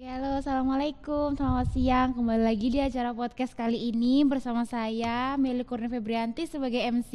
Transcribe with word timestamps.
Halo, 0.00 0.40
assalamualaikum, 0.40 1.36
selamat 1.36 1.76
siang. 1.76 2.16
Kembali 2.16 2.40
lagi 2.40 2.72
di 2.72 2.80
acara 2.80 3.12
podcast 3.12 3.52
kali 3.52 3.92
ini 3.92 4.24
bersama 4.24 4.64
saya 4.64 5.36
Meli 5.36 5.60
Kurnia 5.60 5.92
Febrianti 5.92 6.48
sebagai 6.48 6.80
MC 6.80 7.12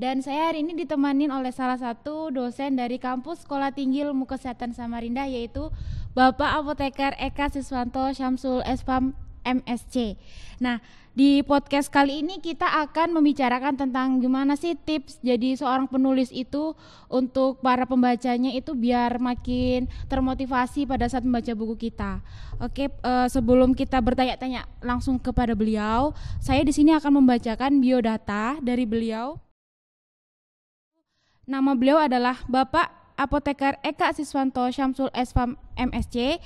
dan 0.00 0.24
saya 0.24 0.48
hari 0.48 0.64
ini 0.64 0.72
ditemanin 0.72 1.28
oleh 1.28 1.52
salah 1.52 1.76
satu 1.76 2.32
dosen 2.32 2.80
dari 2.80 2.96
kampus 2.96 3.44
Sekolah 3.44 3.76
Tinggi 3.76 4.08
Ilmu 4.08 4.24
Kesehatan 4.24 4.72
Samarinda 4.72 5.28
yaitu 5.28 5.68
Bapak 6.16 6.64
Apoteker 6.64 7.12
Eka 7.20 7.52
Siswanto 7.52 8.08
Syamsul 8.16 8.64
Espam 8.64 9.12
MSC. 9.44 10.16
Nah, 10.62 10.78
di 11.12 11.44
podcast 11.44 11.92
kali 11.92 12.24
ini 12.24 12.40
kita 12.40 12.64
akan 12.88 13.12
membicarakan 13.20 13.76
tentang 13.76 14.16
gimana 14.16 14.56
sih 14.56 14.72
tips 14.72 15.20
jadi 15.20 15.60
seorang 15.60 15.84
penulis 15.84 16.32
itu 16.32 16.72
untuk 17.12 17.60
para 17.60 17.84
pembacanya 17.84 18.48
itu 18.48 18.72
biar 18.72 19.20
makin 19.20 19.92
termotivasi 20.08 20.88
pada 20.88 21.04
saat 21.12 21.20
membaca 21.20 21.52
buku 21.52 21.76
kita. 21.76 22.24
Oke, 22.64 22.88
uh, 23.04 23.28
sebelum 23.28 23.76
kita 23.76 24.00
bertanya-tanya 24.00 24.64
langsung 24.80 25.20
kepada 25.20 25.52
beliau, 25.52 26.16
saya 26.40 26.64
di 26.64 26.72
sini 26.72 26.96
akan 26.96 27.20
membacakan 27.20 27.76
biodata 27.76 28.56
dari 28.64 28.88
beliau. 28.88 29.36
Nama 31.44 31.76
beliau 31.76 32.00
adalah 32.00 32.40
Bapak 32.48 33.02
Apoteker 33.20 33.76
Eka 33.84 34.16
Siswanto 34.16 34.64
Syamsul 34.72 35.12
Esfam 35.12 35.60
MSC 35.76 36.40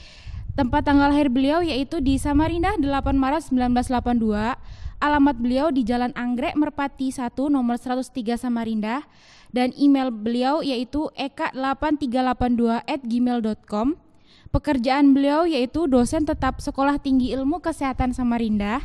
Tempat 0.56 0.88
tanggal 0.88 1.12
lahir 1.12 1.28
beliau 1.28 1.60
yaitu 1.60 2.01
di 2.01 2.16
Samarinda 2.16 2.80
8 2.80 3.12
Maret 3.12 3.52
1982. 3.52 4.56
Alamat 5.05 5.37
beliau 5.37 5.69
di 5.69 5.84
Jalan 5.84 6.16
Anggrek 6.16 6.56
Merpati 6.56 7.12
1 7.12 7.29
nomor 7.52 7.77
103 7.77 8.41
Samarinda 8.41 9.05
dan 9.52 9.77
email 9.77 10.09
beliau 10.09 10.65
yaitu 10.65 11.12
eka8382 11.12 12.88
at 12.88 13.05
gmail.com. 13.05 14.01
Pekerjaan 14.48 15.12
beliau 15.12 15.45
yaitu 15.45 15.84
dosen 15.84 16.24
tetap 16.24 16.65
Sekolah 16.65 16.96
Tinggi 16.96 17.37
Ilmu 17.37 17.60
Kesehatan 17.60 18.16
Samarinda 18.16 18.80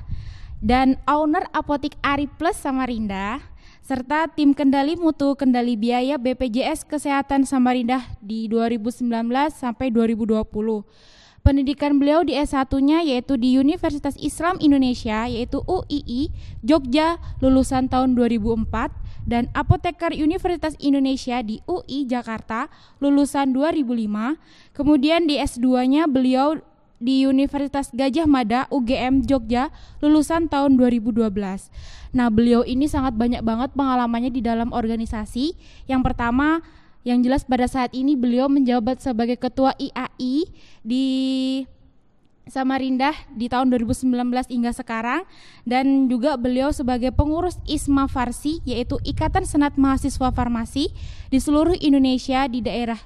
dan 0.60 1.00
owner 1.08 1.48
Apotik 1.56 1.96
Ari 2.04 2.28
Plus 2.35 2.60
Samarinda 2.60 3.40
serta 3.80 4.28
tim 4.28 4.52
kendali 4.52 5.00
mutu 5.00 5.40
kendali 5.40 5.80
biaya 5.80 6.20
BPJS 6.20 6.84
Kesehatan 6.84 7.48
Samarinda 7.48 8.04
di 8.20 8.52
2019 8.52 9.08
sampai 9.56 9.88
2020. 9.88 11.21
Pendidikan 11.42 11.98
beliau 11.98 12.22
di 12.22 12.38
S1-nya 12.38 13.02
yaitu 13.02 13.34
di 13.34 13.58
Universitas 13.58 14.14
Islam 14.22 14.62
Indonesia 14.62 15.26
yaitu 15.26 15.66
UII 15.66 16.30
Jogja 16.62 17.18
lulusan 17.42 17.90
tahun 17.90 18.14
2004 18.14 19.26
dan 19.26 19.50
Apoteker 19.58 20.14
Universitas 20.14 20.78
Indonesia 20.78 21.42
di 21.42 21.58
UI 21.66 22.06
Jakarta 22.06 22.70
lulusan 23.02 23.58
2005. 23.58 24.38
Kemudian 24.78 25.26
di 25.26 25.42
S2-nya 25.42 26.06
beliau 26.06 26.62
di 27.02 27.26
Universitas 27.26 27.90
Gajah 27.90 28.30
Mada 28.30 28.70
UGM 28.70 29.26
Jogja 29.26 29.74
lulusan 30.06 30.46
tahun 30.46 30.78
2012. 30.78 31.34
Nah, 32.14 32.30
beliau 32.30 32.62
ini 32.62 32.86
sangat 32.86 33.18
banyak 33.18 33.42
banget 33.42 33.74
pengalamannya 33.74 34.30
di 34.30 34.46
dalam 34.46 34.70
organisasi. 34.70 35.58
Yang 35.90 36.02
pertama 36.06 36.62
yang 37.02 37.26
jelas 37.26 37.46
pada 37.46 37.66
saat 37.66 37.94
ini 37.98 38.13
beliau 38.13 38.46
menjabat 38.46 39.02
sebagai 39.02 39.38
ketua 39.38 39.74
IAI 39.77 40.46
di 40.85 41.05
Samarinda 42.49 43.13
di 43.32 43.48
tahun 43.48 43.70
2019 43.71 44.12
hingga 44.49 44.71
sekarang. 44.74 45.22
Dan 45.63 46.10
juga 46.10 46.35
beliau 46.35 46.74
sebagai 46.74 47.13
pengurus 47.13 47.57
ISMA 47.70 48.10
Farsi 48.10 48.60
yaitu 48.66 48.98
Ikatan 49.05 49.46
Senat 49.46 49.77
Mahasiswa 49.77 50.29
Farmasi 50.34 50.90
di 51.29 51.40
seluruh 51.40 51.77
Indonesia 51.79 52.46
di 52.49 52.60
daerah 52.60 52.99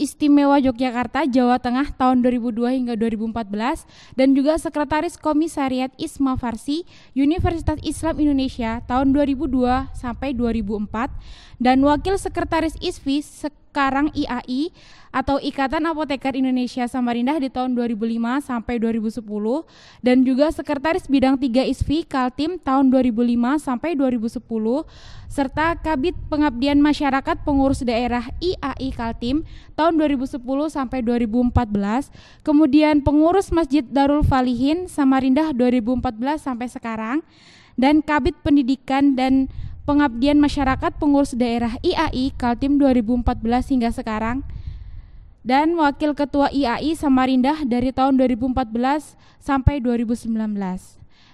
Istimewa 0.00 0.56
Yogyakarta, 0.56 1.28
Jawa 1.28 1.60
Tengah 1.60 1.92
tahun 1.92 2.24
2002 2.24 2.72
hingga 2.72 2.94
2014 2.96 3.84
dan 4.16 4.28
juga 4.32 4.56
Sekretaris 4.56 5.20
Komisariat 5.20 5.92
ISMA 6.00 6.40
Farsi 6.40 6.88
Universitas 7.12 7.76
Islam 7.84 8.16
Indonesia 8.16 8.80
tahun 8.88 9.12
2002 9.12 9.92
sampai 9.92 10.32
2004 10.32 11.60
dan 11.60 11.84
Wakil 11.84 12.16
Sekretaris 12.16 12.80
ISFI 12.80 13.20
sekarang 13.72 14.12
IAI 14.12 14.68
atau 15.08 15.40
Ikatan 15.40 15.88
Apoteker 15.88 16.36
Indonesia 16.36 16.84
Samarinda 16.84 17.40
di 17.40 17.48
tahun 17.48 17.72
2005 17.72 18.44
sampai 18.44 18.76
2010 18.76 19.24
dan 20.04 20.16
juga 20.28 20.52
Sekretaris 20.52 21.08
Bidang 21.08 21.40
3 21.40 21.72
ISFI 21.72 22.04
Kaltim 22.04 22.60
tahun 22.60 22.92
2005 22.92 23.64
sampai 23.64 23.96
2010 23.96 24.44
serta 25.32 25.72
Kabit 25.80 26.12
Pengabdian 26.28 26.84
Masyarakat 26.84 27.40
Pengurus 27.48 27.80
Daerah 27.80 28.28
IAI 28.44 28.92
Kaltim 28.92 29.48
tahun 29.72 29.96
2010 29.96 30.36
sampai 30.68 31.00
2014 31.00 32.44
kemudian 32.44 33.00
Pengurus 33.00 33.48
Masjid 33.48 33.80
Darul 33.88 34.20
Falihin 34.20 34.84
Samarinda 34.84 35.48
2014 35.56 36.44
sampai 36.44 36.68
sekarang 36.68 37.24
dan 37.80 38.04
Kabit 38.04 38.36
Pendidikan 38.44 39.16
dan 39.16 39.48
Pengabdian 39.82 40.38
Masyarakat 40.38 40.94
Pengurus 40.94 41.34
Daerah 41.34 41.74
IAI 41.82 42.30
Kaltim 42.38 42.78
2014 42.78 43.42
hingga 43.74 43.90
sekarang 43.90 44.46
dan 45.42 45.74
Wakil 45.74 46.14
Ketua 46.14 46.54
IAI 46.54 46.94
Samarinda 46.94 47.58
dari 47.66 47.90
tahun 47.90 48.14
2014 48.14 49.18
sampai 49.42 49.82
2019. 49.82 50.30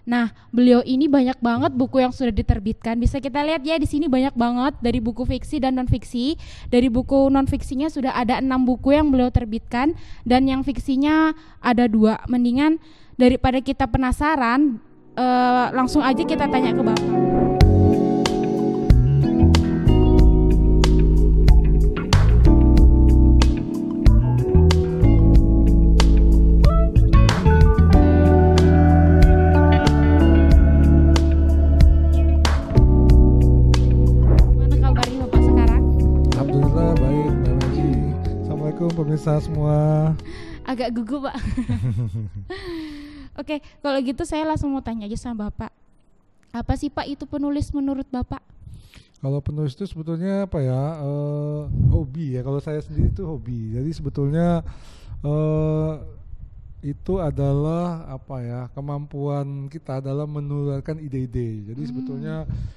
Nah, 0.08 0.32
beliau 0.48 0.80
ini 0.88 1.04
banyak 1.04 1.36
banget 1.44 1.76
buku 1.76 2.00
yang 2.00 2.08
sudah 2.16 2.32
diterbitkan. 2.32 2.96
Bisa 2.96 3.20
kita 3.20 3.44
lihat 3.44 3.60
ya 3.60 3.76
di 3.76 3.84
sini 3.84 4.08
banyak 4.08 4.32
banget 4.32 4.80
dari 4.80 5.04
buku 5.04 5.28
fiksi 5.28 5.60
dan 5.60 5.76
non 5.76 5.84
fiksi. 5.84 6.40
Dari 6.72 6.88
buku 6.88 7.28
non 7.28 7.44
fiksinya 7.44 7.92
sudah 7.92 8.16
ada 8.16 8.40
enam 8.40 8.64
buku 8.64 8.96
yang 8.96 9.12
beliau 9.12 9.28
terbitkan 9.28 9.92
dan 10.24 10.48
yang 10.48 10.64
fiksinya 10.64 11.36
ada 11.60 11.84
dua. 11.84 12.24
Mendingan 12.24 12.80
daripada 13.20 13.60
kita 13.60 13.84
penasaran, 13.84 14.80
uh, 15.20 15.76
langsung 15.76 16.00
aja 16.00 16.24
kita 16.24 16.48
tanya 16.48 16.72
ke 16.72 16.80
bapak. 16.80 17.67
Pemirsa 39.18 39.42
semua. 39.42 40.14
Agak 40.62 40.94
gugup, 40.94 41.26
Pak. 41.26 41.36
Oke, 43.42 43.58
kalau 43.82 43.98
gitu 43.98 44.22
saya 44.22 44.46
langsung 44.46 44.70
mau 44.70 44.78
tanya 44.78 45.10
aja 45.10 45.18
sama 45.18 45.50
Bapak. 45.50 45.74
Apa 46.54 46.78
sih 46.78 46.86
Pak 46.86 47.10
itu 47.10 47.26
penulis 47.26 47.74
menurut 47.74 48.06
Bapak? 48.06 48.38
Kalau 49.18 49.42
penulis 49.42 49.74
itu 49.74 49.90
sebetulnya 49.90 50.46
apa 50.46 50.62
ya? 50.62 51.02
Uh, 51.02 51.66
hobi 51.90 52.38
ya. 52.38 52.46
Kalau 52.46 52.62
saya 52.62 52.78
sendiri 52.78 53.10
itu 53.10 53.26
hobi. 53.26 53.74
Jadi 53.74 53.90
sebetulnya 53.90 54.62
uh, 55.26 55.98
itu 56.78 57.18
adalah 57.18 58.06
apa 58.06 58.36
ya 58.38 58.60
kemampuan 58.70 59.66
kita 59.66 59.98
dalam 59.98 60.30
menularkan 60.30 61.02
ide-ide. 61.02 61.74
Jadi 61.74 61.82
hmm. 61.82 61.90
sebetulnya 61.90 62.36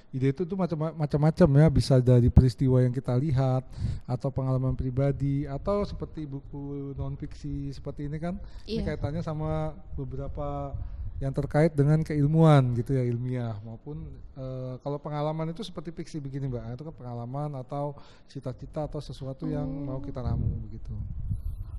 ide 0.10 0.34
itu 0.34 0.42
tuh 0.42 0.58
macam-macam 0.98 1.50
ya, 1.62 1.68
bisa 1.70 2.02
dari 2.02 2.34
peristiwa 2.34 2.82
yang 2.82 2.90
kita 2.90 3.14
lihat 3.14 3.62
atau 4.10 4.34
pengalaman 4.34 4.74
pribadi 4.74 5.46
atau 5.46 5.86
seperti 5.86 6.26
buku 6.26 6.98
non 6.98 7.14
fiksi 7.14 7.70
seperti 7.70 8.10
ini 8.10 8.18
kan. 8.18 8.42
Yeah. 8.66 8.82
Ini 8.82 8.82
iya. 8.82 8.88
kaitannya 8.98 9.22
sama 9.22 9.78
beberapa 9.94 10.74
yang 11.22 11.38
terkait 11.38 11.78
dengan 11.78 12.02
keilmuan 12.02 12.74
gitu 12.74 12.98
ya 12.98 13.06
ilmiah 13.06 13.54
maupun 13.62 14.10
e, 14.34 14.46
kalau 14.82 14.98
pengalaman 14.98 15.54
itu 15.54 15.62
seperti 15.62 15.94
fiksi 15.94 16.18
begini 16.18 16.50
mbak 16.50 16.74
itu 16.74 16.82
kan 16.82 16.96
pengalaman 16.98 17.62
atau 17.62 17.94
cita-cita 18.26 18.90
atau 18.90 18.98
sesuatu 18.98 19.46
oh. 19.46 19.54
yang 19.54 19.70
mau 19.70 20.02
kita 20.02 20.18
ramu 20.18 20.50
begitu. 20.66 20.90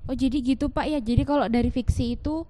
Oh 0.07 0.15
jadi 0.15 0.37
gitu 0.43 0.67
Pak 0.67 0.85
ya. 0.87 0.99
Jadi 0.99 1.23
kalau 1.23 1.47
dari 1.47 1.71
fiksi 1.71 2.19
itu 2.19 2.43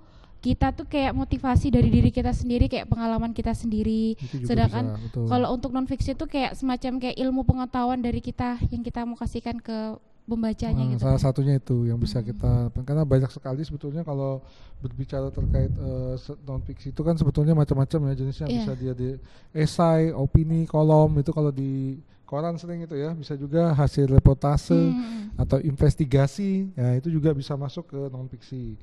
kita 0.43 0.75
tuh 0.75 0.83
kayak 0.83 1.15
motivasi 1.15 1.71
dari 1.71 1.87
diri 1.87 2.11
kita 2.11 2.35
sendiri 2.35 2.67
kayak 2.67 2.91
pengalaman 2.91 3.31
kita 3.31 3.55
sendiri. 3.55 4.19
Sedangkan 4.43 4.99
kalau 5.15 5.55
untuk 5.55 5.71
non 5.71 5.87
fiksi 5.87 6.19
itu 6.19 6.27
kayak 6.27 6.59
semacam 6.59 6.99
kayak 6.99 7.15
ilmu 7.15 7.47
pengetahuan 7.47 8.03
dari 8.03 8.19
kita 8.19 8.59
yang 8.67 8.83
kita 8.83 9.07
mau 9.07 9.15
kasihkan 9.15 9.63
ke 9.63 9.95
pembacanya 10.23 10.83
nah, 10.83 10.91
gitu. 10.95 11.01
Salah 11.03 11.19
kan? 11.19 11.23
satunya 11.23 11.53
itu 11.59 11.87
yang 11.87 11.99
bisa 11.99 12.19
hmm. 12.19 12.27
kita 12.31 12.51
karena 12.83 13.03
banyak 13.03 13.31
sekali 13.31 13.61
sebetulnya 13.63 14.03
kalau 14.07 14.39
berbicara 14.79 15.31
terkait 15.31 15.71
uh, 15.79 16.15
eh, 16.15 16.35
non 16.47 16.63
fiksi 16.63 16.91
itu 16.95 17.01
kan 17.03 17.15
sebetulnya 17.15 17.55
macam-macam 17.55 18.11
ya 18.11 18.13
jenisnya 18.19 18.47
yeah. 18.47 18.55
bisa 18.63 18.73
dia 18.75 18.93
di 18.95 19.09
esai, 19.55 20.11
opini, 20.15 20.67
kolom 20.67 21.19
itu 21.19 21.31
kalau 21.35 21.51
di 21.51 21.99
koran 22.33 22.57
sering 22.57 22.81
itu 22.81 22.97
ya 22.97 23.13
bisa 23.13 23.37
juga 23.37 23.77
hasil 23.77 24.09
reportase 24.09 24.73
hmm. 24.73 25.37
atau 25.37 25.61
investigasi 25.61 26.73
ya 26.73 26.97
itu 26.97 27.13
juga 27.13 27.29
bisa 27.29 27.53
masuk 27.53 27.93
ke 27.93 27.99
non 28.09 28.25
fiksi 28.25 28.73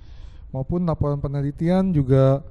maupun 0.54 0.86
laporan 0.86 1.18
penelitian 1.18 1.90
juga 1.90 2.46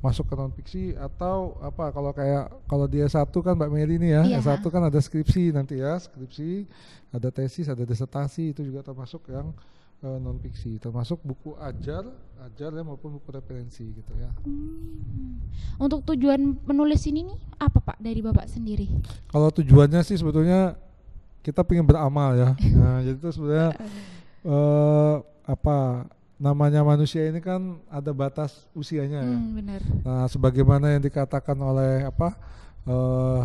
masuk 0.00 0.24
ke 0.24 0.34
non 0.40 0.48
fiksi 0.48 0.96
atau 0.96 1.60
apa 1.60 1.92
kalau 1.92 2.16
kayak 2.16 2.48
kalau 2.64 2.88
dia 2.88 3.04
satu 3.12 3.44
kan 3.44 3.52
Mbak 3.60 3.68
Mary 3.68 4.00
ini 4.00 4.08
ya 4.16 4.24
yeah. 4.24 4.40
satu 4.40 4.72
kan 4.72 4.88
ada 4.88 4.96
skripsi 4.96 5.52
nanti 5.52 5.84
ya 5.84 6.00
skripsi 6.00 6.64
ada 7.12 7.28
tesis 7.28 7.68
ada 7.68 7.84
disertasi 7.84 8.56
itu 8.56 8.64
juga 8.64 8.80
termasuk 8.80 9.28
yang 9.28 9.52
uh, 10.00 10.16
non 10.16 10.38
fiksi 10.38 10.76
termasuk 10.76 11.18
buku 11.20 11.54
ajar 11.56 12.06
ajar 12.40 12.70
ya 12.70 12.82
maupun 12.82 13.14
buku 13.14 13.28
referensi 13.30 13.82
gitu 13.88 14.12
ya 14.14 14.30
Hmm. 14.42 15.42
Untuk 15.76 16.02
tujuan 16.04 16.38
menulis 16.62 17.02
ini 17.04 17.22
nih 17.24 17.38
apa 17.56 17.78
Pak 17.78 17.98
dari 17.98 18.18
Bapak 18.18 18.46
sendiri? 18.46 18.86
kalau 19.26 19.48
tujuannya 19.48 20.02
sih 20.02 20.14
sebetulnya 20.14 20.74
kita 21.40 21.62
pengen 21.62 21.84
beramal 21.84 22.34
ya 22.34 22.50
nah 22.78 22.98
jadi 22.98 23.16
itu 23.16 23.30
sebenarnya 23.30 23.70
eh 24.44 25.14
apa 25.44 25.76
namanya 26.36 26.82
manusia 26.82 27.26
ini 27.26 27.40
kan 27.40 27.58
ada 27.88 28.12
batas 28.12 28.66
usianya 28.72 29.20
ya 29.20 29.34
Hmm, 29.34 29.54
benar. 29.56 29.80
Nah, 30.06 30.24
sebagaimana 30.26 30.94
yang 30.94 31.02
dikatakan 31.02 31.58
oleh 31.58 32.06
apa 32.06 32.38
eh 32.84 33.42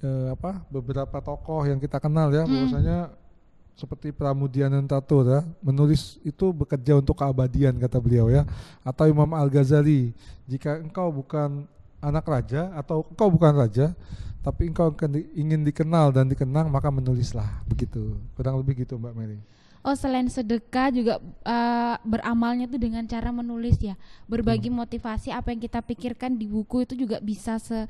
eh, 0.00 0.26
apa 0.30 0.64
beberapa 0.68 1.18
tokoh 1.18 1.60
yang 1.62 1.76
kita 1.76 1.98
kenal 1.98 2.30
ya, 2.30 2.42
Hmm. 2.42 2.54
bahwasanya 2.54 2.98
seperti 3.78 4.10
Pramudiana 4.10 4.82
Tatur 4.82 5.22
ya, 5.30 5.40
menulis 5.62 6.18
itu 6.26 6.50
bekerja 6.50 6.98
untuk 6.98 7.14
keabadian 7.14 7.78
kata 7.78 8.02
beliau 8.02 8.26
ya. 8.26 8.42
Atau 8.82 9.06
Imam 9.06 9.30
Al 9.38 9.46
Ghazali, 9.46 10.10
jika 10.50 10.82
engkau 10.82 11.14
bukan 11.14 11.62
anak 12.02 12.26
raja 12.26 12.74
atau 12.74 13.06
engkau 13.06 13.30
bukan 13.30 13.54
raja, 13.54 13.94
tapi 14.42 14.66
engkau 14.66 14.90
ingin 15.38 15.62
dikenal 15.62 16.10
dan 16.10 16.26
dikenang 16.26 16.66
maka 16.66 16.90
menulislah 16.90 17.62
begitu. 17.70 18.18
Kurang 18.34 18.58
lebih 18.58 18.82
gitu 18.82 18.98
Mbak 18.98 19.14
Mary. 19.14 19.38
Oh 19.88 19.96
selain 19.96 20.28
sedekah 20.28 20.92
juga 20.92 21.16
eh, 21.48 21.96
beramalnya 22.04 22.68
tuh 22.68 22.76
dengan 22.76 23.08
cara 23.08 23.32
menulis 23.32 23.80
ya, 23.80 23.96
berbagi 24.28 24.68
motivasi 24.68 25.32
apa 25.32 25.48
yang 25.48 25.64
kita 25.64 25.80
pikirkan 25.80 26.36
di 26.36 26.44
buku 26.44 26.84
itu 26.84 26.92
juga 26.92 27.24
bisa 27.24 27.56
se 27.56 27.88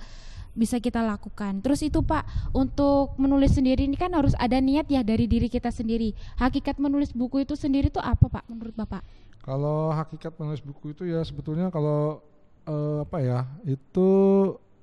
bisa 0.54 0.78
kita 0.78 1.02
lakukan. 1.02 1.58
Terus 1.58 1.82
itu 1.82 1.98
Pak, 1.98 2.54
untuk 2.54 3.18
menulis 3.18 3.58
sendiri 3.58 3.82
ini 3.90 3.98
kan 3.98 4.14
harus 4.14 4.38
ada 4.38 4.62
niat 4.62 4.86
ya 4.86 5.02
dari 5.02 5.26
diri 5.26 5.50
kita 5.50 5.74
sendiri. 5.74 6.14
Hakikat 6.38 6.78
menulis 6.78 7.10
buku 7.10 7.42
itu 7.42 7.58
sendiri 7.58 7.90
tuh 7.90 8.02
apa 8.02 8.30
Pak 8.30 8.46
menurut 8.46 8.78
Bapak? 8.78 9.02
Kalau 9.42 9.90
hakikat 9.90 10.38
menulis 10.38 10.62
buku 10.62 10.94
itu 10.94 11.02
ya 11.02 11.26
sebetulnya 11.26 11.66
kalau 11.74 12.22
eh, 12.62 13.02
apa 13.02 13.18
ya 13.26 13.38
itu 13.66 14.08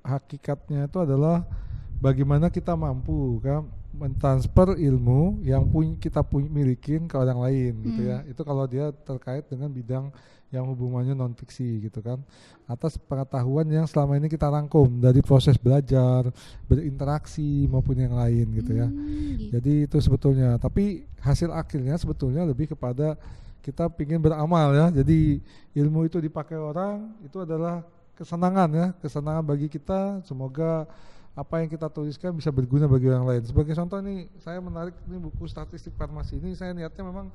hakikatnya 0.04 0.84
itu 0.84 0.98
adalah 1.00 1.48
bagaimana 1.96 2.52
kita 2.52 2.76
mampu 2.76 3.40
kan 3.40 3.64
mentransfer 3.96 4.76
ilmu 4.76 5.40
yang 5.40 5.64
pun 5.66 5.96
kita 5.96 6.20
punya 6.20 6.46
milikin 6.46 7.08
ke 7.08 7.16
orang 7.16 7.40
lain 7.40 7.72
gitu 7.82 8.00
Hmm. 8.04 8.10
ya 8.12 8.18
itu 8.28 8.40
kalau 8.44 8.64
dia 8.68 8.92
terkait 8.92 9.48
dengan 9.48 9.72
bidang 9.72 10.12
yang 10.54 10.62
hubungannya 10.70 11.10
non 11.10 11.34
fiksi 11.34 11.82
gitu 11.82 11.98
kan 11.98 12.22
atas 12.70 12.94
pengetahuan 13.00 13.66
yang 13.66 13.82
selama 13.88 14.14
ini 14.14 14.30
kita 14.30 14.46
rangkum 14.46 15.02
dari 15.02 15.18
proses 15.18 15.58
belajar 15.58 16.30
berinteraksi 16.70 17.66
maupun 17.66 17.98
yang 17.98 18.14
lain 18.14 18.46
gitu 18.54 18.72
ya 18.76 18.86
Hmm, 18.86 19.42
gitu. 19.42 19.50
jadi 19.58 19.72
itu 19.90 19.96
sebetulnya, 19.98 20.60
tapi 20.60 21.02
hasil 21.18 21.50
akhirnya 21.50 21.96
sebetulnya 21.96 22.46
lebih 22.46 22.76
kepada 22.76 23.16
kita 23.64 23.90
ingin 23.98 24.22
beramal 24.22 24.70
ya. 24.70 24.86
Jadi 25.02 25.42
ilmu 25.74 26.06
itu 26.06 26.22
dipakai 26.22 26.54
orang 26.54 27.10
itu 27.26 27.34
adalah 27.42 27.82
kesenangan 28.14 28.70
ya, 28.70 28.86
kesenangan 29.02 29.42
bagi 29.42 29.66
kita. 29.66 30.22
Semoga 30.22 30.86
apa 31.36 31.60
yang 31.60 31.68
kita 31.68 31.92
tuliskan 31.92 32.32
bisa 32.32 32.48
berguna 32.48 32.88
bagi 32.88 33.12
orang 33.12 33.28
lain. 33.28 33.42
Sebagai 33.44 33.76
contoh 33.76 34.00
nih, 34.00 34.24
saya 34.40 34.56
menarik 34.56 34.96
ini 35.04 35.20
buku 35.20 35.44
statistik 35.44 35.92
farmasi 35.92 36.40
ini. 36.40 36.56
Saya 36.56 36.72
niatnya 36.72 37.04
memang 37.04 37.28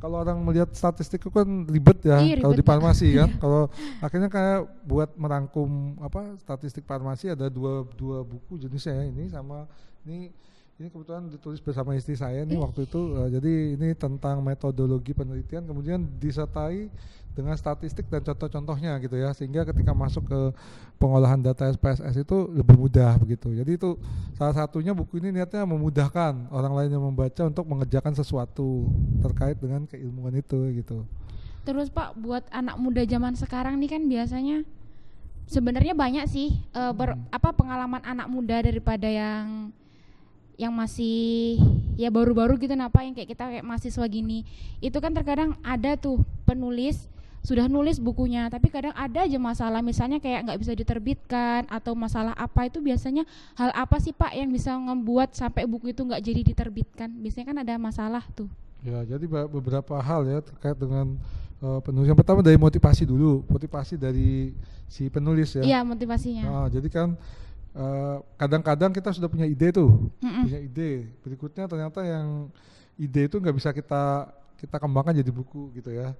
kalau 0.00 0.24
orang 0.24 0.40
melihat 0.40 0.72
statistik 0.72 1.20
itu 1.20 1.28
kan 1.28 1.44
ribet 1.68 2.00
ya, 2.08 2.24
Iya, 2.24 2.40
kalau 2.40 2.56
di 2.56 2.64
farmasi 2.64 3.08
kan. 3.20 3.28
kalau 3.44 3.68
akhirnya 4.00 4.32
kayak 4.32 4.64
buat 4.88 5.12
merangkum 5.12 6.00
apa 6.00 6.40
statistik 6.40 6.88
farmasi 6.88 7.36
ada 7.36 7.52
dua 7.52 7.84
dua 7.96 8.24
buku 8.24 8.56
jenisnya 8.56 9.00
ya 9.00 9.04
ini 9.12 9.28
sama 9.28 9.68
ini 10.08 10.32
ini 10.74 10.90
kebetulan 10.90 11.30
ditulis 11.30 11.62
bersama 11.62 11.94
istri 11.94 12.18
saya 12.18 12.42
nih 12.42 12.58
waktu 12.58 12.90
itu 12.90 13.00
eh, 13.14 13.28
jadi 13.38 13.52
ini 13.78 13.88
tentang 13.94 14.42
metodologi 14.42 15.14
penelitian 15.14 15.62
kemudian 15.62 16.02
disertai 16.18 16.90
dengan 17.34 17.54
statistik 17.54 18.06
dan 18.10 18.22
contoh-contohnya 18.22 18.98
gitu 18.98 19.14
ya 19.14 19.30
sehingga 19.34 19.66
ketika 19.66 19.90
masuk 19.90 20.26
ke 20.26 20.40
pengolahan 20.98 21.38
data 21.38 21.66
SPSS 21.66 22.22
itu 22.22 22.36
lebih 22.50 22.74
mudah 22.74 23.18
begitu 23.18 23.54
jadi 23.54 23.70
itu 23.74 23.98
salah 24.34 24.54
satunya 24.54 24.90
buku 24.90 25.18
ini 25.18 25.30
niatnya 25.30 25.62
memudahkan 25.62 26.50
orang 26.50 26.72
lain 26.74 26.90
yang 26.94 27.02
membaca 27.06 27.42
untuk 27.46 27.66
mengerjakan 27.66 28.14
sesuatu 28.14 28.86
terkait 29.22 29.58
dengan 29.58 29.86
keilmuan 29.86 30.34
itu 30.34 30.58
gitu 30.74 31.06
Terus 31.64 31.88
Pak, 31.88 32.20
buat 32.20 32.44
anak 32.52 32.76
muda 32.76 33.08
zaman 33.08 33.32
sekarang 33.40 33.80
nih 33.80 33.96
kan 33.96 34.04
biasanya 34.04 34.68
sebenarnya 35.46 35.94
banyak 35.96 36.26
sih 36.28 36.60
eh, 36.70 36.92
ber- 36.92 37.14
Hmm. 37.16 37.30
apa 37.30 37.50
pengalaman 37.54 38.02
anak 38.04 38.28
muda 38.28 38.58
daripada 38.60 39.06
yang 39.08 39.70
yang 40.54 40.70
masih 40.70 41.58
ya 41.94 42.10
baru-baru 42.10 42.58
gitu 42.58 42.74
napa 42.74 43.02
yang 43.02 43.14
kayak 43.14 43.30
kita 43.34 43.44
kayak 43.50 43.64
mahasiswa 43.66 44.04
gini. 44.06 44.46
Itu 44.78 44.98
kan 44.98 45.10
terkadang 45.12 45.58
ada 45.62 45.98
tuh 45.98 46.22
penulis 46.44 47.10
sudah 47.44 47.68
nulis 47.68 48.00
bukunya 48.00 48.48
tapi 48.48 48.72
kadang 48.72 48.96
ada 48.96 49.28
aja 49.28 49.36
masalah 49.36 49.84
misalnya 49.84 50.16
kayak 50.16 50.48
nggak 50.48 50.64
bisa 50.64 50.72
diterbitkan 50.72 51.68
atau 51.68 51.92
masalah 51.92 52.32
apa 52.32 52.72
itu 52.72 52.80
biasanya 52.80 53.28
hal 53.52 53.68
apa 53.76 54.00
sih 54.00 54.16
Pak 54.16 54.32
yang 54.32 54.48
bisa 54.48 54.72
membuat 54.80 55.36
sampai 55.36 55.68
buku 55.68 55.92
itu 55.92 56.08
nggak 56.08 56.24
jadi 56.24 56.40
diterbitkan 56.40 57.12
biasanya 57.20 57.52
kan 57.52 57.58
ada 57.60 57.76
masalah 57.76 58.24
tuh 58.32 58.48
Ya, 58.84 59.00
jadi 59.04 59.24
beberapa 59.28 59.96
hal 59.96 60.28
ya 60.28 60.44
terkait 60.44 60.76
dengan 60.76 61.16
eh, 61.64 61.80
penulis. 61.80 62.04
Yang 62.04 62.20
pertama 62.20 62.44
dari 62.44 62.60
motivasi 62.60 63.08
dulu, 63.08 63.40
motivasi 63.48 63.96
dari 63.96 64.52
si 64.84 65.08
penulis 65.08 65.56
ya. 65.56 65.64
iya 65.64 65.80
motivasinya 65.80 66.44
Nah, 66.44 66.66
jadi 66.68 66.88
kan 66.92 67.16
eh, 67.74 68.16
kadang-kadang 68.38 68.90
kita 68.90 69.10
sudah 69.10 69.26
punya 69.26 69.44
ide 69.44 69.70
tuh, 69.70 70.10
Mm-mm. 70.22 70.46
punya 70.46 70.60
ide. 70.62 71.10
Berikutnya 71.20 71.66
ternyata 71.66 72.00
yang 72.02 72.48
ide 72.94 73.26
itu 73.26 73.36
nggak 73.36 73.54
bisa 73.54 73.70
kita 73.74 74.30
kita 74.56 74.76
kembangkan 74.78 75.18
jadi 75.18 75.30
buku 75.34 75.74
gitu 75.74 75.90
ya. 75.90 76.14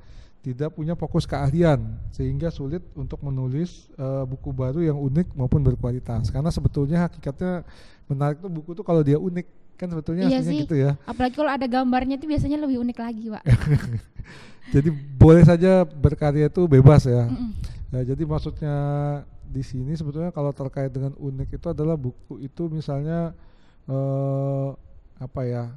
Tidak 0.45 0.77
punya 0.77 0.93
fokus 0.93 1.25
keahlian 1.25 1.81
sehingga 2.13 2.53
sulit 2.53 2.85
untuk 2.93 3.17
menulis 3.25 3.89
eh, 3.97 4.25
buku 4.29 4.53
baru 4.53 4.85
yang 4.85 4.99
unik 5.01 5.33
maupun 5.33 5.65
berkualitas. 5.65 6.29
Karena 6.29 6.53
sebetulnya 6.53 7.09
hakikatnya 7.09 7.65
menarik 8.05 8.45
tuh 8.45 8.53
buku 8.53 8.77
tuh 8.77 8.85
kalau 8.85 9.01
dia 9.01 9.17
unik 9.17 9.47
kan 9.75 9.89
sebetulnya 9.91 10.29
Iya 10.29 10.45
sih. 10.45 10.63
gitu 10.63 10.77
ya. 10.77 10.95
Apalagi 11.09 11.35
kalau 11.35 11.51
ada 11.51 11.67
gambarnya 11.67 12.15
itu 12.21 12.29
biasanya 12.29 12.61
lebih 12.61 12.79
unik 12.85 12.99
lagi, 13.01 13.25
Pak. 13.33 13.43
Jadi 14.75 14.89
boleh 15.19 15.43
saja 15.45 15.83
berkarya 15.85 16.47
itu 16.53 16.63
bebas 16.69 17.05
ya. 17.09 17.25
Mm-mm. 17.29 17.51
Ya, 17.95 18.03
jadi 18.03 18.27
maksudnya 18.27 18.77
di 19.55 19.63
sini 19.63 19.95
sebetulnya 19.95 20.35
kalau 20.35 20.51
terkait 20.51 20.91
dengan 20.91 21.15
unik 21.15 21.63
itu 21.63 21.67
adalah 21.71 21.95
buku 21.95 22.43
itu 22.43 22.67
misalnya 22.67 23.31
eh 23.87 24.69
apa 25.23 25.41
ya? 25.47 25.71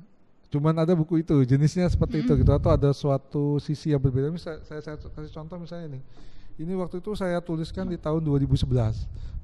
Cuman 0.49 0.73
ada 0.73 0.95
buku 0.97 1.21
itu 1.21 1.35
jenisnya 1.45 1.85
seperti 1.91 2.25
itu 2.25 2.31
gitu 2.33 2.49
atau 2.49 2.73
ada 2.73 2.89
suatu 2.95 3.61
sisi 3.61 3.93
yang 3.93 4.01
berbeda. 4.01 4.33
Misal 4.33 4.63
saya, 4.65 4.81
saya 4.81 4.95
kasih 4.97 5.29
contoh 5.29 5.61
misalnya 5.61 5.99
nih. 5.99 6.03
Ini 6.57 6.73
waktu 6.73 6.97
itu 7.03 7.13
saya 7.13 7.37
tuliskan 7.37 7.85
di 7.85 8.01
tahun 8.01 8.25
2011. 8.25 8.65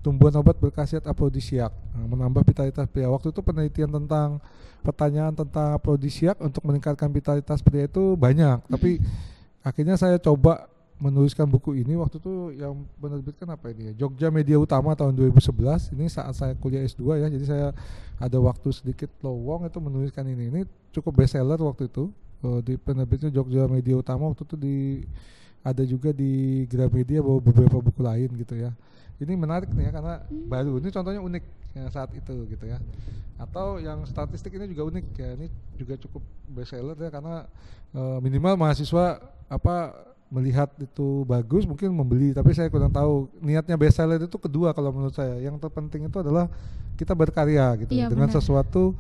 Tumbuhan 0.02 0.36
obat 0.36 0.58
berkhasiat 0.60 1.06
afrodisiak, 1.08 1.72
nah, 1.72 2.06
menambah 2.10 2.44
vitalitas 2.44 2.90
pria. 2.92 3.08
Waktu 3.08 3.32
itu 3.32 3.40
penelitian 3.40 3.88
tentang 3.88 4.42
pertanyaan 4.84 5.32
tentang 5.32 5.80
afrodisiak 5.80 6.36
untuk 6.44 6.60
meningkatkan 6.68 7.08
vitalitas 7.08 7.64
pria 7.64 7.88
itu 7.88 8.20
banyak, 8.20 8.60
tapi 8.68 9.00
akhirnya 9.64 9.96
saya 9.96 10.20
coba 10.20 10.68
menuliskan 11.04 11.44
buku 11.44 11.84
ini 11.84 12.00
waktu 12.00 12.16
itu 12.16 12.56
yang 12.56 12.88
menerbitkan 12.96 13.52
apa 13.52 13.76
ini 13.76 13.92
ya? 13.92 14.08
Jogja 14.08 14.32
Media 14.32 14.56
Utama 14.56 14.96
tahun 14.96 15.12
2011 15.20 15.92
ini 16.00 16.08
saat 16.08 16.32
saya 16.32 16.56
kuliah 16.56 16.80
S2 16.88 17.20
ya. 17.20 17.28
Jadi 17.28 17.44
saya 17.44 17.68
ada 18.16 18.38
waktu 18.40 18.72
sedikit 18.72 19.12
lowong 19.20 19.68
itu 19.68 19.84
menuliskan 19.84 20.24
ini. 20.32 20.48
Ini 20.48 20.62
cukup 20.96 21.20
bestseller 21.20 21.60
waktu 21.60 21.92
itu. 21.92 22.08
Eh, 22.44 22.60
di 22.64 22.74
penerbitnya 22.80 23.28
Jogja 23.28 23.68
Media 23.68 24.00
Utama. 24.00 24.32
Waktu 24.32 24.48
itu 24.48 24.56
di 24.56 24.76
ada 25.64 25.84
juga 25.84 26.12
di 26.16 26.64
Gramedia 26.68 27.20
bawa 27.24 27.40
beberapa 27.40 27.80
buku 27.84 28.00
lain 28.04 28.30
gitu 28.40 28.56
ya. 28.56 28.72
Ini 29.20 29.36
menarik 29.36 29.72
nih 29.72 29.88
ya 29.88 29.92
karena 29.96 30.16
baru 30.52 30.76
ini 30.80 30.90
contohnya 30.92 31.22
unik 31.24 31.44
ya, 31.80 31.84
saat 31.92 32.12
itu 32.16 32.48
gitu 32.48 32.66
ya. 32.68 32.80
Atau 33.40 33.80
yang 33.80 34.04
statistik 34.08 34.56
ini 34.56 34.72
juga 34.72 34.88
unik 34.92 35.06
ya. 35.16 35.30
Ini 35.36 35.48
juga 35.80 35.96
cukup 36.00 36.24
bestseller 36.52 36.96
ya 36.96 37.12
karena 37.12 37.48
eh, 37.92 38.18
minimal 38.24 38.56
mahasiswa 38.56 39.20
apa 39.52 39.76
melihat 40.34 40.74
itu 40.82 41.22
bagus 41.30 41.70
mungkin 41.70 41.94
membeli. 41.94 42.34
Tapi 42.34 42.50
saya 42.58 42.74
kurang 42.74 42.90
tahu. 42.90 43.30
Niatnya 43.38 43.78
bestseller 43.78 44.18
itu 44.18 44.38
kedua 44.42 44.74
kalau 44.74 44.90
menurut 44.90 45.14
saya. 45.14 45.38
Yang 45.38 45.62
terpenting 45.62 46.10
itu 46.10 46.18
adalah 46.18 46.50
kita 46.98 47.14
berkarya 47.14 47.86
gitu. 47.86 47.94
Iya, 47.94 48.10
dengan 48.10 48.26
benar. 48.26 48.42
sesuatu 48.42 48.98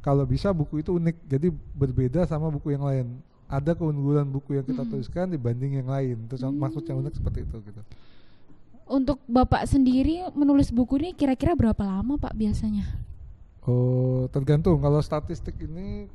kalau 0.00 0.24
bisa 0.24 0.48
buku 0.50 0.80
itu 0.80 0.96
unik. 0.96 1.16
Jadi 1.28 1.52
berbeda 1.76 2.24
sama 2.24 2.48
buku 2.48 2.72
yang 2.72 2.88
lain. 2.88 3.20
Ada 3.52 3.76
keunggulan 3.76 4.24
buku 4.24 4.56
yang 4.56 4.64
kita 4.64 4.80
Mm. 4.80 4.88
tuliskan 4.88 5.28
dibanding 5.28 5.84
yang 5.84 5.88
lain. 5.92 6.16
Terus 6.32 6.40
maksudnya 6.48 6.96
unik 6.96 7.20
seperti 7.20 7.44
itu 7.44 7.56
gitu. 7.68 7.80
Untuk 8.88 9.20
Bapak 9.28 9.68
sendiri 9.68 10.24
menulis 10.32 10.72
buku 10.72 10.96
ini 11.00 11.12
kira-kira 11.12 11.52
berapa 11.52 11.80
lama, 11.84 12.16
Pak, 12.16 12.32
biasanya? 12.32 12.88
Oh, 13.62 14.26
tergantung. 14.32 14.80
Kalau 14.80 14.98
statistik 14.98 15.54
ini 15.60 16.08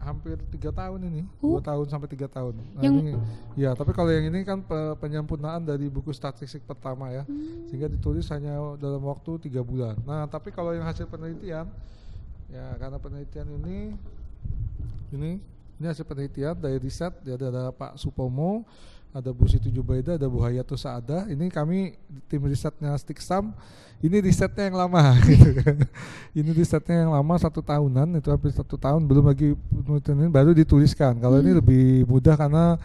hampir 0.00 0.40
tiga 0.48 0.72
tahun 0.72 1.12
ini, 1.12 1.22
dua 1.38 1.60
tahun 1.60 1.86
sampai 1.86 2.08
tiga 2.08 2.24
tahun. 2.24 2.56
Nah, 2.72 2.82
Yang- 2.82 2.96
ini, 3.00 3.12
ya, 3.54 3.76
tapi 3.76 3.92
kalau 3.92 4.08
yang 4.08 4.32
ini 4.32 4.40
kan 4.42 4.64
pe- 4.64 4.96
penyempurnaan 4.96 5.60
dari 5.60 5.92
buku 5.92 6.08
statistik 6.10 6.64
pertama 6.64 7.12
ya, 7.12 7.28
sehingga 7.68 7.84
ditulis 7.86 8.24
hanya 8.32 8.80
dalam 8.80 9.04
waktu 9.04 9.36
tiga 9.44 9.60
bulan. 9.60 10.00
Nah, 10.08 10.24
tapi 10.24 10.48
kalau 10.50 10.72
yang 10.72 10.88
hasil 10.88 11.04
penelitian, 11.04 11.68
ya 12.48 12.66
karena 12.80 12.96
penelitian 12.96 13.46
ini, 13.60 13.78
ini 15.12 15.30
ini 15.80 15.86
hasil 15.88 16.04
penelitian 16.04 16.56
dari 16.56 16.76
riset 16.76 17.12
ada, 17.24 17.46
ada 17.48 17.64
Pak 17.72 17.96
Supomo 17.96 18.64
ada 19.10 19.30
Bu 19.34 19.46
Siti 19.50 19.70
Jubaida, 19.74 20.14
ada 20.14 20.30
Bu 20.30 20.38
Hayatus 20.42 20.86
Saada. 20.86 21.26
Ini 21.26 21.50
kami 21.50 21.98
tim 22.30 22.42
risetnya 22.46 22.94
Stiksam. 22.94 23.50
Ini 24.00 24.22
risetnya 24.22 24.70
yang 24.70 24.78
lama. 24.80 25.18
gitu 25.28 25.50
kan. 25.60 25.76
ini 26.32 26.50
risetnya 26.54 27.04
yang 27.04 27.12
lama 27.12 27.34
satu 27.36 27.60
tahunan, 27.60 28.16
itu 28.16 28.30
hampir 28.32 28.54
satu 28.54 28.78
tahun. 28.78 29.04
Belum 29.04 29.26
lagi 29.28 29.52
penelitian 29.68 30.16
ini 30.24 30.30
baru 30.30 30.50
dituliskan. 30.54 31.18
Kalau 31.18 31.42
ini 31.42 31.58
lebih 31.58 32.06
mudah 32.08 32.38
karena 32.38 32.78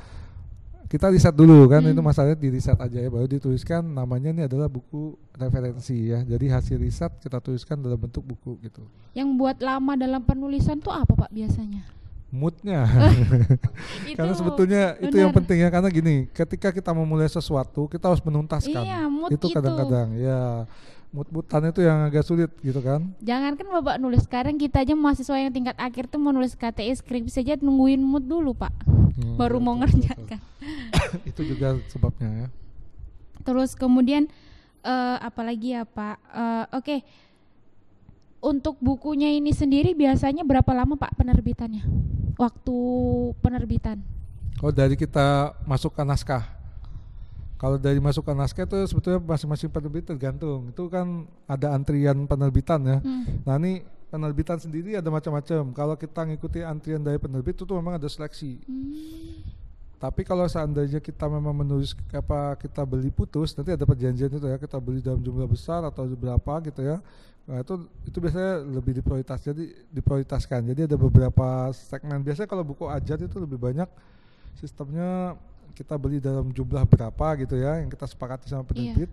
kita 0.85 1.09
riset 1.09 1.33
dulu 1.33 1.65
kan 1.65 1.81
Hmm. 1.81 1.91
itu 1.97 2.01
masalahnya 2.01 2.37
di 2.37 2.49
riset 2.53 2.77
aja 2.77 3.01
ya 3.01 3.09
baru 3.09 3.25
dituliskan 3.25 3.81
namanya 3.81 4.29
ini 4.29 4.41
adalah 4.45 4.69
buku 4.69 5.17
referensi 5.33 6.13
ya 6.13 6.21
jadi 6.21 6.61
hasil 6.61 6.77
riset 6.77 7.09
kita 7.19 7.41
tuliskan 7.41 7.81
dalam 7.81 7.97
bentuk 7.97 8.21
buku 8.21 8.61
gitu 8.61 8.85
Yang 9.17 9.29
buat 9.33 9.57
lama 9.65 9.97
dalam 9.97 10.21
penulisan 10.21 10.77
tuh 10.77 10.93
apa 10.93 11.09
Pak 11.17 11.33
biasanya? 11.33 11.83
Moodnya 12.29 12.83
Itu 14.09 14.17
karena 14.17 14.33
sebetulnya 14.33 14.81
itu 14.97 15.15
yang 15.15 15.31
penting 15.31 15.61
ya 15.61 15.69
karena 15.69 15.87
gini 15.87 16.27
ketika 16.29 16.69
kita 16.69 16.91
memulai 16.91 17.27
sesuatu 17.27 17.85
kita 17.87 18.09
harus 18.11 18.21
menuntaskan 18.21 18.81
Iya, 18.81 19.05
mood 19.07 19.29
itu 19.31 19.45
itu. 19.45 19.55
kadang-kadang 19.55 20.17
ya 20.17 20.65
mood-moodan 21.09 21.71
itu 21.71 21.79
yang 21.79 22.03
agak 22.03 22.27
sulit 22.27 22.51
gitu 22.59 22.83
kan 22.83 23.07
Jangankan 23.23 23.71
Bapak 23.71 23.95
nulis 24.03 24.27
sekarang 24.27 24.59
kita 24.59 24.83
aja 24.83 24.91
mahasiswa 24.93 25.39
yang 25.39 25.53
tingkat 25.53 25.79
akhir 25.79 26.11
tuh 26.11 26.19
mau 26.19 26.35
nulis 26.35 26.59
KTI 26.59 26.91
skripsi 26.91 27.31
saja 27.39 27.55
nungguin 27.55 28.03
mood 28.03 28.27
dulu 28.27 28.51
Pak. 28.51 28.73
Hmm, 29.15 29.35
Baru 29.39 29.63
mau 29.63 29.79
betul, 29.79 29.95
betul, 29.95 30.11
ngerjakan. 30.11 30.39
itu 31.31 31.41
juga 31.47 31.79
sebabnya 31.87 32.29
ya 32.35 32.47
Terus 33.47 33.79
kemudian 33.79 34.27
eh 34.83 35.17
apalagi 35.23 35.71
ya 35.71 35.87
Pak? 35.87 36.17
Eh, 36.19 36.65
Oke, 36.75 36.95
untuk 38.43 38.75
bukunya 38.77 39.31
ini 39.31 39.49
sendiri 39.49 39.95
biasanya 39.95 40.43
berapa 40.43 40.69
lama 40.75 40.99
Pak 40.99 41.15
penerbitannya? 41.15 41.81
Waktu 42.35 42.77
penerbitan? 43.39 43.99
kalau 44.55 44.71
dari 44.71 44.95
kita 44.95 45.51
masukkan 45.67 46.07
naskah 46.07 46.43
kalau 47.59 47.75
dari 47.75 47.99
masukkan 47.99 48.35
naskah 48.35 48.63
itu 48.63 48.87
sebetulnya 48.87 49.19
masing-masing 49.19 49.67
penerbit 49.67 50.07
tergantung 50.07 50.71
itu 50.71 50.87
kan 50.87 51.27
ada 51.43 51.75
antrian 51.75 52.23
penerbitan 52.23 52.79
ya 52.83 52.97
Hmm. 53.03 53.23
Nah 53.43 53.55
ini 53.59 53.83
penerbitan 54.15 54.55
sendiri 54.55 54.95
ada 54.95 55.11
macam-macam. 55.11 55.75
Kalau 55.75 55.95
kita 55.99 56.23
ngikuti 56.23 56.63
antrian 56.63 57.03
dari 57.03 57.19
penerbit 57.19 57.59
itu 57.59 57.67
tuh 57.67 57.75
memang 57.75 57.99
ada 57.99 58.07
seleksi. 58.07 58.63
Hmm. 58.63 59.43
Tapi 59.99 60.21
kalau 60.23 60.47
seandainya 60.47 61.03
kita 61.03 61.27
memang 61.27 61.51
menulis 61.51 61.91
apa 62.15 62.55
kita 62.59 62.87
beli 62.87 63.11
putus, 63.11 63.51
nanti 63.59 63.75
ada 63.75 63.83
perjanjian 63.83 64.31
itu 64.31 64.47
ya 64.47 64.55
kita 64.55 64.77
beli 64.79 65.03
dalam 65.03 65.19
jumlah 65.19 65.47
besar 65.49 65.83
atau 65.83 66.07
berapa 66.07 66.53
gitu 66.63 66.79
ya. 66.79 67.03
Nah 67.45 67.61
itu 67.61 67.73
itu 68.09 68.17
biasanya 68.17 68.53
lebih 68.65 68.97
diprioritas. 68.97 69.39
Jadi 69.45 69.69
diprioritaskan. 69.93 70.65
Jadi 70.73 70.81
ada 70.89 70.97
beberapa 70.97 71.69
segmen. 71.73 72.25
Biasanya 72.25 72.49
kalau 72.49 72.65
buku 72.65 72.89
ajar 72.89 73.21
itu 73.21 73.37
lebih 73.37 73.61
banyak 73.61 73.89
sistemnya 74.57 75.37
kita 75.75 75.99
beli 75.99 76.23
dalam 76.23 76.49
jumlah 76.55 76.87
berapa 76.87 77.27
gitu 77.43 77.59
ya 77.59 77.83
yang 77.83 77.91
kita 77.91 78.07
sepakati 78.07 78.47
sama 78.47 78.63
penerbit 78.63 79.11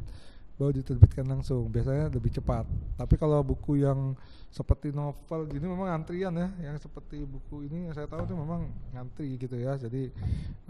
baru 0.55 0.79
diterbitkan 0.79 1.27
langsung 1.27 1.67
biasanya 1.67 2.07
lebih 2.13 2.31
cepat 2.39 2.63
tapi 2.95 3.19
kalau 3.19 3.43
buku 3.43 3.83
yang 3.83 4.15
seperti 4.53 4.95
novel 4.95 5.49
gini 5.51 5.67
memang 5.67 5.91
antrian 5.91 6.31
ya 6.31 6.49
yang 6.63 6.79
seperti 6.79 7.27
buku 7.27 7.67
ini 7.67 7.91
yang 7.91 7.95
saya 7.99 8.07
tahu 8.07 8.23
itu 8.23 8.37
memang 8.39 8.71
ngantri 8.95 9.35
gitu 9.43 9.59
ya 9.59 9.75
jadi 9.75 10.13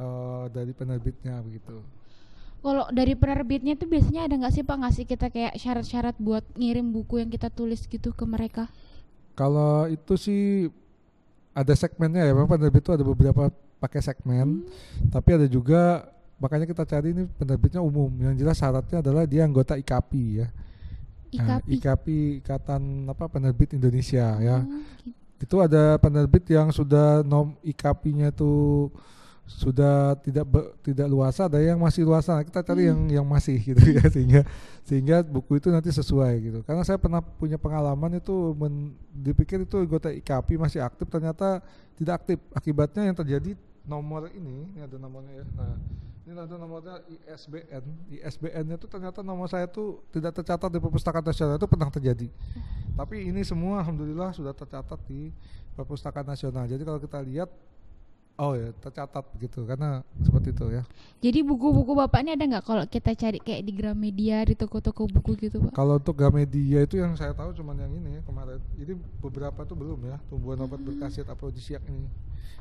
eh, 0.00 0.44
dari 0.48 0.72
penerbitnya 0.72 1.44
begitu 1.44 1.84
Kalau 2.62 2.86
dari 2.94 3.12
penerbitnya 3.12 3.74
tuh 3.74 3.90
biasanya 3.90 4.24
ada 4.24 4.38
nggak 4.38 4.54
sih 4.54 4.62
Pak 4.62 4.76
ngasih 4.78 5.04
kita 5.04 5.26
kayak 5.28 5.58
syarat-syarat 5.58 6.14
buat 6.16 6.46
ngirim 6.54 6.88
buku 6.88 7.18
yang 7.18 7.28
kita 7.28 7.50
tulis 7.50 7.84
gitu 7.84 8.14
ke 8.14 8.24
mereka? 8.24 8.70
kalau 9.32 9.88
itu 9.88 10.12
sih 10.14 10.68
ada 11.52 11.72
segmennya 11.72 12.20
ya 12.20 12.36
memang 12.36 12.44
penerbit 12.46 12.84
itu 12.84 12.92
ada 12.92 13.00
beberapa 13.00 13.48
pakai 13.80 14.04
segmen 14.04 14.60
tapi 15.08 15.40
ada 15.40 15.48
juga 15.48 16.04
makanya 16.36 16.68
kita 16.68 16.84
cari 16.84 17.16
ini 17.16 17.24
penerbitnya 17.40 17.80
umum 17.80 18.12
yang 18.20 18.36
jelas 18.36 18.60
syaratnya 18.60 19.00
adalah 19.00 19.24
dia 19.24 19.42
anggota 19.42 19.74
IKAPI 19.74 20.24
ya 20.36 20.48
Nah, 21.32 21.64
IKAPI. 21.64 21.70
IKAPI 21.80 22.18
Ikatan 22.44 22.82
apa 23.08 23.24
Penerbit 23.24 23.72
Indonesia 23.72 24.36
ya 24.36 24.60
Oh, 24.60 24.68
gitu. 25.00 25.48
itu 25.48 25.56
ada 25.64 25.96
penerbit 25.96 26.44
yang 26.52 26.68
sudah 26.68 27.24
nom 27.24 27.56
IKP-nya 27.64 28.36
itu 28.36 28.92
sudah 29.46 30.14
tidak 30.22 30.46
be- 30.46 30.70
tidak 30.86 31.08
luasa 31.10 31.50
ada 31.50 31.58
yang 31.58 31.78
masih 31.78 32.06
luasa. 32.06 32.38
Kita 32.42 32.62
cari 32.62 32.88
yang 32.88 33.00
yang 33.10 33.26
masih 33.26 33.58
gitu 33.58 33.82
ya 33.82 34.04
sehingga 34.14 34.40
sehingga 34.86 35.16
buku 35.26 35.58
itu 35.58 35.68
nanti 35.68 35.90
sesuai 35.90 36.32
gitu. 36.40 36.58
Karena 36.62 36.82
saya 36.86 36.98
pernah 36.98 37.20
punya 37.20 37.58
pengalaman 37.58 38.18
itu 38.18 38.54
men- 38.54 38.94
dipikir 39.12 39.62
itu 39.62 39.76
anggota 39.78 40.10
IKP 40.14 40.58
masih 40.58 40.80
aktif 40.82 41.06
ternyata 41.10 41.60
tidak 41.98 42.22
aktif. 42.22 42.38
Akibatnya 42.54 43.06
yang 43.06 43.16
terjadi 43.18 43.58
nomor 43.82 44.30
ini 44.30 44.66
ini 44.72 44.80
ada 44.80 44.96
nomornya 44.96 45.42
ya. 45.42 45.46
Nah 45.58 45.74
ini 46.22 46.38
ada 46.38 46.54
nomornya 46.54 47.02
ISBN 47.26 47.84
ISBN-nya 48.22 48.78
itu 48.78 48.86
ternyata 48.86 49.26
nomor 49.26 49.50
saya 49.50 49.66
tuh 49.66 50.06
tidak 50.14 50.38
tercatat 50.38 50.70
di 50.70 50.78
perpustakaan 50.78 51.26
nasional 51.26 51.58
itu 51.58 51.66
pernah 51.66 51.90
terjadi. 51.90 52.30
Tapi 52.94 53.26
ini 53.26 53.42
semua 53.42 53.82
alhamdulillah 53.82 54.30
sudah 54.30 54.54
tercatat 54.54 55.02
di 55.10 55.34
perpustakaan 55.74 56.30
nasional. 56.30 56.70
Jadi 56.70 56.82
kalau 56.86 57.02
kita 57.02 57.18
lihat 57.26 57.50
oh 58.40 58.56
ya 58.56 58.72
tercatat 58.80 59.24
begitu 59.36 59.64
karena 59.68 60.00
seperti 60.24 60.56
itu 60.56 60.66
ya. 60.72 60.82
Jadi 61.22 61.40
buku-buku 61.44 61.92
Bapak 61.92 62.24
ini 62.24 62.30
ada 62.34 62.44
nggak 62.48 62.64
kalau 62.64 62.84
kita 62.88 63.12
cari 63.14 63.38
kayak 63.38 63.62
di 63.62 63.72
Gramedia, 63.76 64.42
di 64.48 64.54
toko-toko 64.56 65.06
buku 65.06 65.36
gitu 65.48 65.62
Pak? 65.68 65.72
Kalau 65.76 66.00
untuk 66.00 66.16
Gamedia 66.16 66.82
itu 66.82 66.98
yang 66.98 67.14
saya 67.14 67.36
tahu 67.36 67.52
cuman 67.54 67.76
yang 67.78 67.92
ini 67.92 68.18
ya, 68.18 68.20
kemarin. 68.24 68.58
Ini 68.80 68.92
beberapa 69.20 69.60
tuh 69.62 69.76
belum 69.76 70.00
ya, 70.08 70.16
tumbuhan 70.32 70.64
obat 70.64 70.80
berkhasiat 70.80 71.28
afrodisiak 71.28 71.84
ini. 71.86 72.08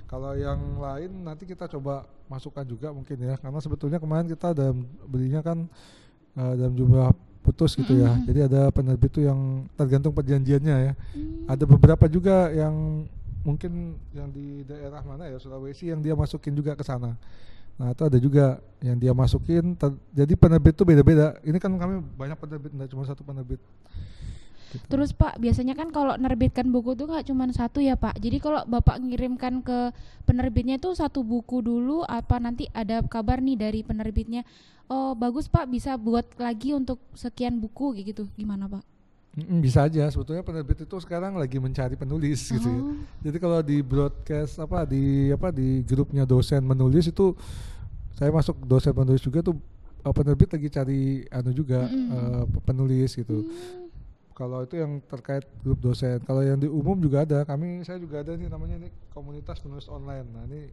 Kalau 0.06 0.36
yang 0.36 0.60
lain 0.78 1.24
nanti 1.24 1.48
kita 1.48 1.72
coba 1.72 2.04
masukkan 2.28 2.68
juga 2.68 2.92
mungkin 2.92 3.16
ya, 3.16 3.40
karena 3.40 3.60
sebetulnya 3.64 3.98
kemarin 3.98 4.28
kita 4.28 4.52
ada 4.52 4.76
belinya 5.08 5.40
kan 5.40 5.66
eh, 6.36 6.54
dalam 6.60 6.76
jumlah 6.76 7.16
putus 7.42 7.74
gitu 7.74 7.98
ya. 7.98 8.14
Mm-mm. 8.14 8.26
Jadi 8.30 8.40
ada 8.46 8.70
penerbit 8.70 9.10
tuh 9.10 9.26
yang 9.26 9.66
tergantung 9.74 10.14
perjanjiannya 10.14 10.76
ya. 10.78 10.94
Hmm. 10.94 11.50
Ada 11.50 11.66
beberapa 11.66 12.06
juga 12.06 12.54
yang 12.54 13.10
mungkin 13.42 13.98
yang 14.14 14.30
di 14.30 14.62
daerah 14.66 15.02
mana 15.02 15.30
ya 15.30 15.38
Sulawesi 15.42 15.90
yang 15.90 16.02
dia 16.02 16.14
masukin 16.14 16.54
juga 16.54 16.78
ke 16.78 16.86
sana. 16.86 17.18
Nah 17.82 17.98
itu 17.98 18.04
ada 18.06 18.18
juga 18.22 18.62
yang 18.84 18.98
dia 19.02 19.14
masukin. 19.16 19.74
jadi 20.14 20.34
penerbit 20.38 20.78
itu 20.78 20.86
beda-beda. 20.86 21.38
Ini 21.42 21.58
kan 21.58 21.74
kami 21.74 22.06
banyak 22.18 22.38
penerbit, 22.38 22.72
nggak 22.78 22.90
cuma 22.94 23.04
satu 23.10 23.26
penerbit. 23.26 23.58
Gitu. 24.72 24.86
Terus 24.88 25.12
Pak, 25.12 25.36
biasanya 25.42 25.76
kan 25.76 25.92
kalau 25.92 26.16
nerbitkan 26.16 26.72
buku 26.72 26.96
tuh 26.96 27.12
nggak 27.12 27.28
cuma 27.28 27.44
satu 27.52 27.84
ya 27.84 28.00
Pak. 28.00 28.22
Jadi 28.24 28.38
kalau 28.40 28.64
Bapak 28.64 29.04
ngirimkan 29.04 29.60
ke 29.66 29.92
penerbitnya 30.24 30.80
tuh 30.80 30.96
satu 30.96 31.28
buku 31.28 31.60
dulu, 31.60 32.08
apa 32.08 32.40
nanti 32.40 32.72
ada 32.72 33.04
kabar 33.04 33.44
nih 33.44 33.60
dari 33.60 33.82
penerbitnya, 33.84 34.48
oh 34.88 35.12
bagus 35.12 35.52
Pak 35.52 35.68
bisa 35.68 36.00
buat 36.00 36.24
lagi 36.40 36.72
untuk 36.72 37.04
sekian 37.18 37.60
buku 37.60 38.00
gitu, 38.00 38.32
gimana 38.40 38.72
Pak? 38.72 38.91
Bisa 39.36 39.88
aja. 39.88 40.12
Sebetulnya 40.12 40.44
penerbit 40.44 40.84
itu 40.84 40.96
sekarang 41.00 41.40
lagi 41.40 41.56
mencari 41.56 41.96
penulis 41.96 42.52
gitu 42.52 42.68
ya. 42.68 42.82
Oh. 42.84 42.96
Jadi 43.24 43.38
kalau 43.40 43.60
di 43.64 43.80
broadcast 43.80 44.60
apa 44.60 44.84
di 44.84 45.32
apa 45.32 45.56
di 45.56 45.88
grupnya 45.88 46.28
dosen 46.28 46.60
menulis 46.68 47.08
itu 47.08 47.32
saya 48.12 48.28
masuk 48.28 48.60
dosen 48.68 48.92
penulis 48.92 49.24
juga 49.24 49.40
tuh 49.40 49.56
eh, 50.04 50.12
penerbit 50.12 50.52
lagi 50.52 50.68
cari 50.68 51.02
anu 51.32 51.56
juga 51.56 51.88
Mm-mm. 51.88 52.12
eh, 52.12 52.44
penulis 52.68 53.16
gitu. 53.16 53.48
Hmm. 53.48 53.88
Kalau 54.36 54.68
itu 54.68 54.76
yang 54.76 55.00
terkait 55.08 55.48
grup 55.64 55.80
dosen. 55.80 56.20
Kalau 56.28 56.44
yang 56.44 56.60
di 56.60 56.68
umum 56.68 57.00
juga 57.00 57.24
ada. 57.24 57.48
Kami 57.48 57.88
saya 57.88 58.04
juga 58.04 58.20
ada 58.28 58.36
nih 58.36 58.52
namanya 58.52 58.84
ini 58.84 58.92
komunitas 59.16 59.64
penulis 59.64 59.88
online. 59.88 60.28
Nah 60.28 60.44
ini 60.52 60.68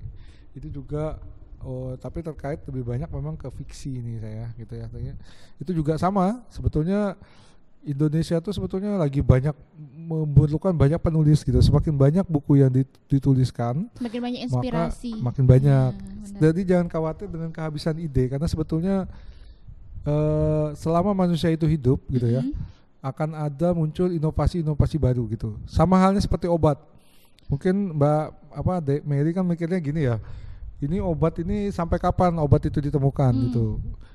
itu 0.58 0.66
juga 0.66 1.14
oh 1.62 1.94
tapi 1.94 2.26
terkait 2.26 2.58
lebih 2.66 2.82
banyak 2.86 3.06
memang 3.06 3.38
ke 3.38 3.46
fiksi 3.54 4.02
ini 4.02 4.18
saya 4.18 4.50
gitu 4.58 4.74
ya. 4.74 4.90
Itu 5.62 5.70
juga 5.70 5.94
sama. 5.94 6.42
Sebetulnya 6.50 7.14
Indonesia 7.88 8.36
tuh 8.38 8.52
sebetulnya 8.52 8.94
lagi 8.94 9.18
banyak 9.18 9.56
memerlukan 10.08 10.72
banyak 10.72 10.96
penulis 10.96 11.40
gitu. 11.40 11.56
Semakin 11.58 11.92
banyak 11.92 12.24
buku 12.24 12.60
yang 12.60 12.68
dit- 12.68 12.96
dituliskan, 13.06 13.88
Makin 13.96 14.20
banyak 14.20 14.40
maka 14.40 14.46
inspirasi. 14.48 15.12
makin 15.18 15.44
banyak. 15.44 15.92
Benar. 15.96 16.40
Jadi 16.40 16.60
jangan 16.64 16.86
khawatir 16.86 17.26
dengan 17.26 17.48
kehabisan 17.48 17.96
ide 17.96 18.28
karena 18.28 18.44
sebetulnya 18.44 19.08
eh, 20.04 20.66
selama 20.74 21.12
manusia 21.12 21.48
itu 21.48 21.64
hidup 21.64 22.00
gitu 22.08 22.28
ya 22.28 22.40
Mm-mm. 22.40 22.56
akan 23.00 23.28
ada 23.34 23.72
muncul 23.72 24.08
inovasi-inovasi 24.08 24.96
baru 24.96 25.24
gitu. 25.28 25.56
Sama 25.64 25.96
halnya 25.96 26.20
seperti 26.20 26.46
obat. 26.46 26.80
Mungkin 27.48 27.96
Mbak 27.96 28.24
apa 28.52 28.72
Mary 29.02 29.32
kan 29.32 29.44
mikirnya 29.44 29.80
gini 29.80 30.04
ya. 30.04 30.20
Ini 30.78 31.02
obat 31.02 31.42
ini 31.42 31.74
sampai 31.74 31.98
kapan 31.98 32.38
obat 32.38 32.62
itu 32.70 32.78
ditemukan 32.78 33.32
Hmm. 33.34 33.42
gitu. 33.50 33.66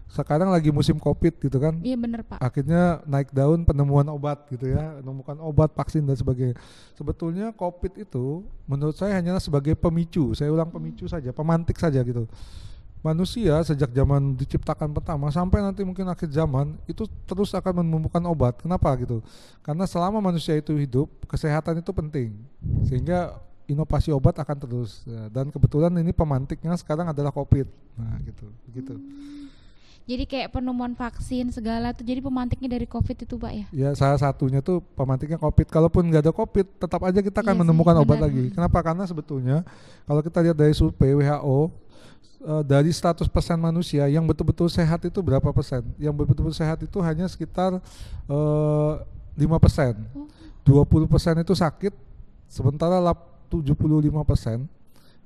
Sekarang 0.08 0.48
lagi 0.54 0.70
musim 0.72 0.96
Covid 0.96 1.36
gitu 1.42 1.58
kan. 1.60 1.76
Iya 1.84 1.98
bener 2.00 2.24
Pak. 2.24 2.40
Akhirnya 2.40 3.04
naik 3.04 3.34
daun 3.36 3.66
penemuan 3.68 4.08
obat 4.14 4.48
gitu 4.48 4.72
ya, 4.72 5.02
menemukan 5.02 5.36
obat, 5.44 5.76
vaksin 5.76 6.06
dan 6.08 6.16
sebagainya. 6.16 6.56
Sebetulnya 6.96 7.52
Covid 7.52 8.00
itu 8.00 8.46
menurut 8.70 8.96
saya 8.96 9.18
hanyalah 9.20 9.42
sebagai 9.42 9.76
pemicu. 9.76 10.32
Saya 10.38 10.54
ulang 10.54 10.70
pemicu 10.72 11.10
saja, 11.10 11.34
pemantik 11.36 11.76
saja 11.76 12.00
gitu 12.00 12.30
manusia 13.04 13.60
sejak 13.68 13.92
zaman 13.92 14.32
diciptakan 14.40 14.96
pertama 14.96 15.28
sampai 15.28 15.60
nanti 15.60 15.84
mungkin 15.84 16.08
akhir 16.08 16.32
zaman 16.32 16.80
itu 16.88 17.04
terus 17.28 17.52
akan 17.52 17.84
menemukan 17.84 18.24
obat. 18.32 18.64
Kenapa 18.64 18.96
gitu? 18.96 19.20
Karena 19.60 19.84
selama 19.84 20.24
manusia 20.24 20.56
itu 20.56 20.72
hidup, 20.80 21.12
kesehatan 21.28 21.84
itu 21.84 21.92
penting. 21.92 22.32
Sehingga 22.88 23.36
inovasi 23.66 24.12
obat 24.12 24.36
akan 24.36 24.58
terus. 24.60 25.04
Ya, 25.04 25.32
dan 25.32 25.48
kebetulan 25.50 25.92
ini 26.00 26.12
pemantiknya 26.12 26.76
sekarang 26.76 27.10
adalah 27.10 27.32
covid. 27.32 27.68
Nah 27.96 28.18
gitu 28.26 28.50
begitu 28.70 28.98
Jadi 30.04 30.28
kayak 30.28 30.52
penemuan 30.52 31.00
vaksin 31.00 31.48
segala 31.48 31.96
tuh 31.96 32.04
jadi 32.04 32.20
pemantiknya 32.20 32.76
dari 32.76 32.84
COVID 32.84 33.24
itu, 33.24 33.40
Pak 33.40 33.52
ya. 33.56 33.66
ya 33.72 33.90
salah 33.96 34.20
satunya 34.20 34.60
tuh 34.60 34.84
pemantiknya 35.00 35.40
covid. 35.40 35.64
Kalaupun 35.72 36.04
nggak 36.12 36.28
ada 36.28 36.34
covid 36.36 36.68
tetap 36.76 37.00
aja 37.08 37.24
kita 37.24 37.40
akan 37.40 37.56
Iya 37.56 37.56
sih, 37.56 37.62
menemukan 37.64 37.96
obat 38.04 38.20
benar. 38.20 38.28
lagi. 38.28 38.52
Kenapa? 38.52 38.84
Karena 38.84 39.08
sebetulnya 39.08 39.64
kalau 40.04 40.20
kita 40.20 40.44
lihat 40.44 40.60
dari 40.60 40.76
survei 40.76 41.16
WHO 41.16 41.72
eh, 42.44 42.64
dari 42.68 42.92
100% 42.92 43.32
manusia 43.56 44.04
yang 44.12 44.28
betul-betul 44.28 44.68
sehat 44.68 45.08
itu 45.08 45.24
berapa 45.24 45.56
persen? 45.56 45.88
Yang 45.96 46.14
betul-betul 46.20 46.52
sehat 46.52 46.84
itu 46.84 47.00
hanya 47.00 47.24
sekitar 47.32 47.80
eh, 48.28 48.94
lima 49.40 49.56
persen. 49.56 49.96
Oh. 50.12 50.28
20 50.68 51.08
persen 51.08 51.36
itu 51.40 51.56
sakit 51.56 51.96
sementara 52.52 53.00
lap- 53.00 53.33
75 53.54 53.86
persen 54.24 54.66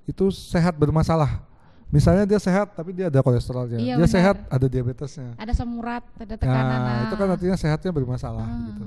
itu 0.03 0.25
sehat 0.27 0.73
bermasalah 0.73 1.39
misalnya 1.87 2.25
dia 2.25 2.35
sehat 2.37 2.73
tapi 2.73 2.91
dia 2.91 3.07
ada 3.07 3.19
kolesterolnya 3.19 3.77
Iya, 3.77 3.95
dia 3.95 4.03
benar. 4.03 4.11
sehat 4.11 4.35
ada 4.45 4.65
diabetesnya 4.65 5.31
Ada 5.35 5.53
semurat, 5.53 6.03
ada 6.17 6.35
tekanan. 6.35 6.79
nah 6.81 6.95
itu 7.05 7.15
kan 7.15 7.27
artinya 7.29 7.55
sehatnya 7.55 7.91
bermasalah 7.91 8.43
Ah. 8.43 8.65
gitu 8.67 8.85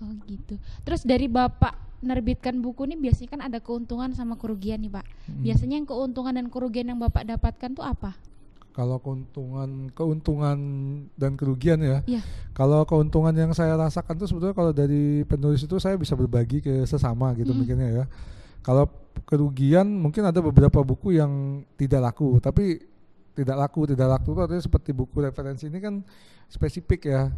Oh 0.00 0.16
gitu. 0.24 0.56
Terus 0.80 1.04
dari 1.04 1.28
Bapak 1.28 1.76
menerbitkan 2.00 2.56
buku 2.56 2.88
ini 2.88 2.96
biasanya 2.98 3.28
kan 3.28 3.40
ada 3.44 3.60
keuntungan 3.60 4.08
sama 4.10 4.32
kerugian 4.34 4.80
nih 4.80 4.88
Pak. 4.88 5.04
Mm. 5.28 5.42
Biasanya 5.44 5.74
yang 5.76 5.84
keuntungan 5.84 6.32
dan 6.32 6.48
kerugian 6.48 6.88
yang 6.88 6.96
Bapak 6.96 7.28
dapatkan 7.28 7.70
tuh 7.70 7.84
apa? 7.84 8.16
kalau 8.70 8.96
keuntungan 8.96 9.90
keuntungan 9.92 10.56
dan 11.12 11.34
kerugian 11.34 11.78
ya 11.78 12.00
Iya. 12.08 12.22
kalau 12.50 12.80
keuntungan 12.82 13.34
yang 13.34 13.50
saya 13.50 13.76
rasakan 13.76 14.14
tuh 14.14 14.24
sebetulnya 14.24 14.54
kalau 14.54 14.72
dari 14.72 15.20
penulis 15.22 15.60
itu 15.60 15.76
saya 15.76 15.94
bisa 15.94 16.14
berbagi 16.14 16.58
ke 16.58 16.86
sesama 16.86 17.34
gitu 17.34 17.50
Mm. 17.50 17.58
mikirnya 17.60 17.88
ya 17.92 18.04
kalau 18.60 18.88
kerugian 19.24 19.86
mungkin 19.86 20.26
ada 20.26 20.40
beberapa 20.42 20.82
buku 20.82 21.16
yang 21.16 21.62
tidak 21.78 22.10
laku 22.10 22.40
tapi 22.42 22.82
tidak 23.34 23.56
laku 23.56 23.86
tidak 23.86 24.08
laku 24.10 24.34
itu 24.34 24.40
artinya 24.42 24.64
seperti 24.64 24.90
buku 24.90 25.16
referensi 25.22 25.70
ini 25.70 25.78
kan 25.78 25.94
spesifik 26.50 27.08
ya 27.08 27.30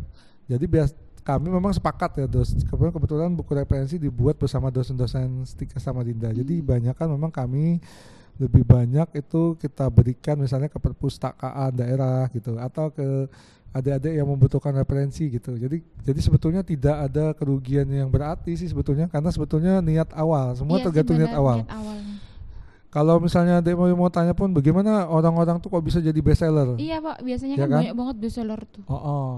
jadi 0.49 0.65
bias 0.65 0.97
kami 1.23 1.55
memang 1.55 1.71
sepakat 1.71 2.19
ya 2.19 2.27
dos 2.27 2.51
kebetulan, 2.67 2.93
kebetulan 2.93 3.31
buku 3.31 3.55
referensi 3.55 3.95
dibuat 3.95 4.35
bersama 4.35 4.75
dosen-dosen 4.75 5.47
Stika 5.47 5.79
sama 5.79 6.03
Dinda 6.03 6.35
jadi 6.35 6.59
Hmm. 6.59 6.67
banyak 6.67 6.95
kan 6.99 7.07
memang 7.07 7.31
kami 7.31 7.79
lebih 8.41 8.65
banyak 8.67 9.23
itu 9.23 9.55
kita 9.61 9.87
berikan 9.93 10.41
misalnya 10.41 10.67
ke 10.67 10.81
perpustakaan 10.81 11.77
daerah 11.77 12.27
gitu 12.33 12.59
atau 12.59 12.91
ke 12.91 13.29
adik-adik 13.73 14.13
yang 14.13 14.29
membutuhkan 14.29 14.73
referensi 14.75 15.27
gitu. 15.29 15.57
Jadi 15.57 15.81
jadi 16.03 16.21
sebetulnya 16.21 16.61
tidak 16.61 17.09
ada 17.09 17.33
kerugian 17.33 17.89
yang 17.89 18.07
berarti 18.07 18.53
sih 18.53 18.69
sebetulnya 18.69 19.09
karena 19.09 19.29
sebetulnya 19.29 19.81
niat 19.81 20.13
awal 20.13 20.53
semua 20.53 20.77
Iya 20.77 20.81
sih, 20.81 20.87
tergantung 20.87 21.17
niat 21.17 21.33
awal. 21.33 21.57
niat 21.59 21.73
awalnya. 21.73 22.15
Kalau 22.87 23.17
misalnya 23.17 23.55
adik 23.59 23.73
mau 23.73 23.89
mau 23.97 24.13
tanya 24.13 24.37
pun 24.37 24.53
bagaimana 24.53 25.09
orang-orang 25.09 25.57
tuh 25.57 25.73
kok 25.73 25.81
bisa 25.81 25.97
jadi 25.99 26.21
bestseller? 26.21 26.77
Iya 26.77 27.01
Pak, 27.01 27.25
biasanya 27.25 27.57
Ya 27.57 27.65
kan, 27.65 27.69
kan? 27.71 27.81
banyak 27.81 27.97
banget 27.97 28.17
bestseller 28.21 28.61
tuh. 28.69 28.85
Oh, 28.85 28.95
oh. 28.95 29.33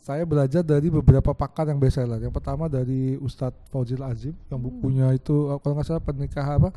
Saya 0.00 0.24
belajar 0.24 0.60
dari 0.60 0.88
beberapa 0.88 1.32
pakar 1.32 1.68
yang 1.68 1.76
bestseller. 1.76 2.16
Yang 2.18 2.32
pertama 2.32 2.68
dari 2.68 3.16
Ustadz 3.16 3.56
Fauzil 3.68 4.00
Azim 4.00 4.32
yang 4.48 4.56
Hmm. 4.56 4.64
bukunya 4.64 5.12
itu 5.12 5.32
eh, 5.48 5.56
kalau 5.60 5.76
nggak 5.76 5.84
salah 5.86 6.00
pernikah 6.00 6.44
apa 6.46 6.72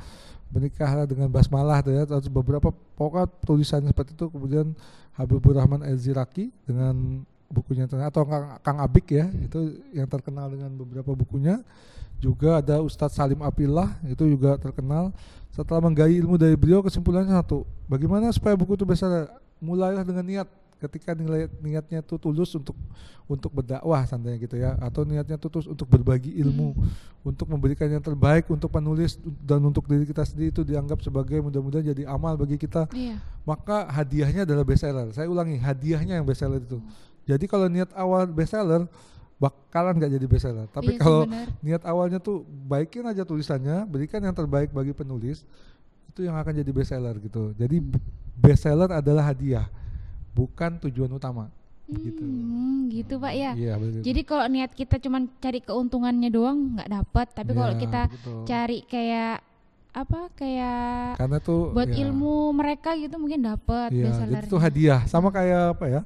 menikahlah 0.47 1.03
dengan 1.03 1.27
basmalah 1.27 1.79
tuh 1.79 1.91
ya. 1.91 2.03
Terus 2.03 2.27
beberapa 2.27 2.67
pokok 2.71 3.43
tulisannya 3.43 3.91
seperti 3.91 4.11
itu. 4.11 4.27
Kemudian 4.27 4.75
Habibur 5.17 5.57
Rahman 5.57 5.81
El 5.81 5.97
Ziraki 5.97 6.53
dengan 6.63 7.25
bukunya 7.49 7.89
atau 7.89 8.21
Kang, 8.27 8.61
Kang 8.61 8.77
Abik 8.77 9.09
ya 9.09 9.25
itu 9.41 9.81
yang 9.95 10.05
terkenal 10.05 10.53
dengan 10.53 10.69
beberapa 10.77 11.11
bukunya. 11.17 11.65
Juga 12.17 12.61
ada 12.61 12.81
Ustadz 12.81 13.17
Salim 13.17 13.41
Apillah 13.41 13.97
itu 14.05 14.25
juga 14.25 14.57
terkenal. 14.57 15.13
Setelah 15.53 15.81
menggali 15.81 16.17
ilmu 16.21 16.37
dari 16.37 16.53
beliau 16.53 16.85
kesimpulannya 16.85 17.33
satu, 17.33 17.65
bagaimana 17.89 18.29
supaya 18.29 18.53
buku 18.53 18.77
itu 18.77 18.85
bisa 18.85 19.29
mulailah 19.57 20.05
dengan 20.05 20.25
niat 20.25 20.47
ketika 20.77 21.17
nilai 21.17 21.49
niatnya 21.57 22.05
itu 22.05 22.15
tulus 22.21 22.53
untuk 22.53 22.77
untuk 23.25 23.49
berdakwah 23.49 24.05
santai 24.05 24.37
gitu 24.37 24.55
ya 24.55 24.77
atau 24.77 25.01
niatnya 25.03 25.35
tulus 25.35 25.65
untuk 25.65 25.89
berbagi 25.89 26.37
ilmu 26.37 26.77
untuk 27.25 27.49
memberikan 27.49 27.89
yang 27.89 27.99
terbaik 27.99 28.45
untuk 28.47 28.69
penulis 28.69 29.17
dan 29.43 29.59
untuk 29.65 29.83
diri 29.89 30.05
kita 30.05 30.23
sendiri 30.23 30.53
itu 30.53 30.61
dianggap 30.63 31.01
sebagai 31.01 31.41
mudah-mudahan 31.41 31.91
jadi 31.91 32.07
amal 32.07 32.37
bagi 32.37 32.55
kita. 32.55 32.85
Iya. 32.93 33.17
maka 33.43 33.87
hadiahnya 33.89 34.43
adalah 34.43 34.63
bestseller. 34.67 35.07
Saya 35.15 35.27
ulangi 35.31 35.55
hadiahnya 35.55 36.19
yang 36.19 36.27
bestseller 36.27 36.59
itu. 36.59 36.79
Jadi 37.27 37.47
kalau 37.47 37.67
niat 37.67 37.91
awal 37.95 38.27
bestseller 38.27 38.87
bakalan 39.37 39.97
nggak 39.97 40.11
jadi 40.13 40.25
bestseller. 40.27 40.67
Tapi 40.71 40.95
Iya 40.95 41.01
kalau 41.01 41.21
niat 41.61 41.83
awalnya 41.83 42.19
tuh 42.21 42.45
baikin 42.45 43.05
aja 43.07 43.25
tulisannya 43.25 43.87
berikan 43.89 44.19
yang 44.21 44.35
terbaik 44.35 44.69
bagi 44.71 44.91
penulis 44.93 45.43
itu 46.11 46.25
yang 46.25 46.35
akan 46.37 46.53
jadi 46.53 46.71
bestseller 46.73 47.15
gitu. 47.21 47.53
Jadi 47.55 47.77
b- 47.79 48.01
bestseller 48.35 48.89
adalah 48.93 49.29
hadiah 49.29 49.65
bukan 50.37 50.77
tujuan 50.85 51.09
utama. 51.09 51.49
Gitu 51.87 52.19
Hmm, 52.19 52.91
gitu. 52.91 53.15
Pak 53.15 53.31
ya. 53.31 53.51
iya 53.55 53.73
betul 53.75 54.03
Jadi 54.03 54.21
kalau 54.21 54.45
niat 54.45 54.71
kita 54.71 54.99
cuman 54.99 55.31
cari 55.39 55.63
keuntungannya 55.63 56.29
doang 56.29 56.75
nggak 56.75 56.91
dapat, 56.93 57.27
tapi 57.31 57.51
kalau 57.55 57.73
Iya, 57.73 57.79
kita 57.79 58.01
betul. 58.11 58.39
cari 58.43 58.77
kayak 58.85 59.35
apa 59.97 60.29
kayak 60.37 61.17
karena 61.17 61.37
tuh 61.41 61.73
buat 61.73 61.89
ya, 61.89 62.05
ilmu 62.05 62.53
mereka 62.53 62.93
gitu 62.93 63.17
mungkin 63.17 63.41
dapat 63.41 63.89
bestsellernya. 63.89 64.45
itu 64.45 64.57
hadiah. 64.59 65.01
Sama 65.07 65.31
kayak 65.31 65.73
apa 65.73 65.85
ya 65.87 66.01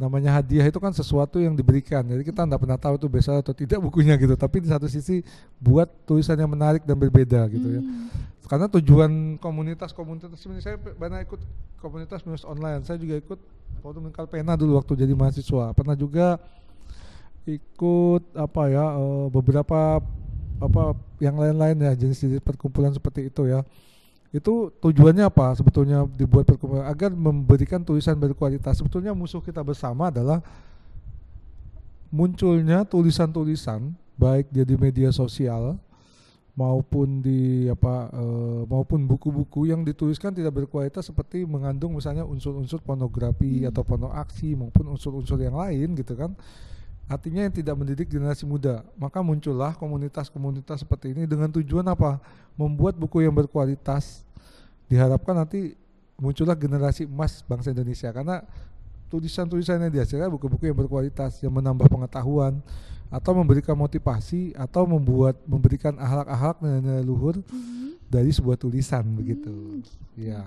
namanya 0.00 0.40
hadiah 0.40 0.64
itu 0.64 0.80
kan 0.80 0.96
sesuatu 0.96 1.36
yang 1.36 1.52
diberikan. 1.52 2.00
Jadi 2.00 2.24
kita 2.24 2.48
nggak 2.48 2.56
pernah 2.56 2.80
tahu 2.80 2.96
tuh 2.96 3.12
bestseller 3.12 3.44
atau 3.44 3.52
tidak 3.52 3.84
bukunya 3.84 4.16
gitu. 4.16 4.32
Tapi 4.32 4.64
di 4.64 4.72
satu 4.72 4.88
sisi 4.88 5.20
buat 5.60 5.84
tulisan 6.08 6.40
yang 6.40 6.48
menarik 6.48 6.88
dan 6.88 6.96
berbeda 6.96 7.44
gitu 7.52 7.68
ya. 7.68 7.82
Hmm. 7.84 8.08
karena 8.50 8.66
tujuan 8.66 9.38
komunitas-komunitas 9.38 10.34
ini 10.42 10.58
saya 10.58 10.74
pernah 10.74 11.22
ikut 11.22 11.38
komunitas 11.78 12.24
menulis 12.26 12.42
online. 12.48 12.82
Saya 12.82 12.98
juga 12.98 13.14
ikut 13.20 13.38
waktu 13.84 14.00
mengkal 14.02 14.26
pena 14.26 14.58
dulu 14.58 14.80
waktu 14.80 15.04
jadi 15.04 15.14
mahasiswa. 15.14 15.70
Pernah 15.76 15.94
juga 15.94 16.40
ikut 17.46 18.22
apa 18.34 18.62
ya 18.72 18.84
eh, 18.96 19.26
beberapa 19.30 20.02
apa 20.60 20.82
yang 21.22 21.38
lain-lain 21.38 21.76
ya 21.78 21.92
jenis-jenis 21.94 22.42
perkumpulan 22.42 22.90
seperti 22.90 23.30
itu 23.30 23.48
ya 23.48 23.62
itu 24.30 24.70
tujuannya 24.78 25.26
apa 25.26 25.58
sebetulnya 25.58 26.06
dibuat 26.14 26.46
perkumpulan 26.46 26.86
agar 26.86 27.10
memberikan 27.10 27.82
tulisan 27.82 28.14
berkualitas 28.14 28.78
sebetulnya 28.78 29.10
musuh 29.10 29.42
kita 29.42 29.58
bersama 29.66 30.06
adalah 30.06 30.38
munculnya 32.14 32.86
tulisan-tulisan 32.86 33.90
baik 34.14 34.46
dia 34.54 34.62
di 34.62 34.78
media 34.78 35.10
sosial 35.10 35.78
maupun 36.54 37.22
di 37.22 37.70
apa 37.70 38.10
eh, 38.10 38.62
maupun 38.70 39.06
buku-buku 39.06 39.70
yang 39.70 39.82
dituliskan 39.82 40.34
tidak 40.34 40.62
berkualitas 40.62 41.06
seperti 41.06 41.46
mengandung 41.46 41.96
misalnya 41.96 42.26
unsur-unsur 42.26 42.82
pornografi 42.82 43.64
Hmm. 43.64 43.70
atau 43.70 43.82
porno 43.82 44.10
aksi 44.14 44.54
maupun 44.58 44.94
unsur-unsur 44.94 45.40
yang 45.40 45.56
lain 45.56 45.96
gitu 45.98 46.14
kan 46.14 46.34
artinya 47.10 47.42
yang 47.42 47.50
tidak 47.50 47.74
mendidik 47.74 48.06
generasi 48.06 48.46
muda 48.46 48.86
maka 48.94 49.18
muncullah 49.18 49.74
komunitas-komunitas 49.74 50.86
seperti 50.86 51.10
ini 51.10 51.26
dengan 51.26 51.50
tujuan 51.50 51.82
apa 51.90 52.22
membuat 52.54 52.94
buku 52.94 53.26
yang 53.26 53.34
berkualitas 53.34 54.22
diharapkan 54.86 55.34
nanti 55.34 55.74
muncullah 56.14 56.54
generasi 56.54 57.10
emas 57.10 57.42
bangsa 57.42 57.74
Indonesia 57.74 58.14
karena 58.14 58.46
tulisan-tulisan 59.10 59.82
yang 59.82 59.90
dihasilkan 59.90 60.30
buku-buku 60.30 60.70
yang 60.70 60.78
berkualitas 60.78 61.42
yang 61.42 61.50
menambah 61.50 61.90
pengetahuan 61.90 62.62
atau 63.10 63.34
memberikan 63.34 63.74
motivasi 63.74 64.54
atau 64.54 64.86
membuat 64.86 65.34
memberikan 65.42 65.98
akhlak-akhlak 65.98 66.62
nilai-nilai 66.62 67.02
luhur 67.02 67.42
Mhm. 67.42 68.06
dari 68.06 68.30
sebuah 68.30 68.54
tulisan 68.54 69.02
begitu. 69.18 69.50
Hmm, 69.50 69.82
gitu. 69.82 69.98
Ya. 70.14 70.46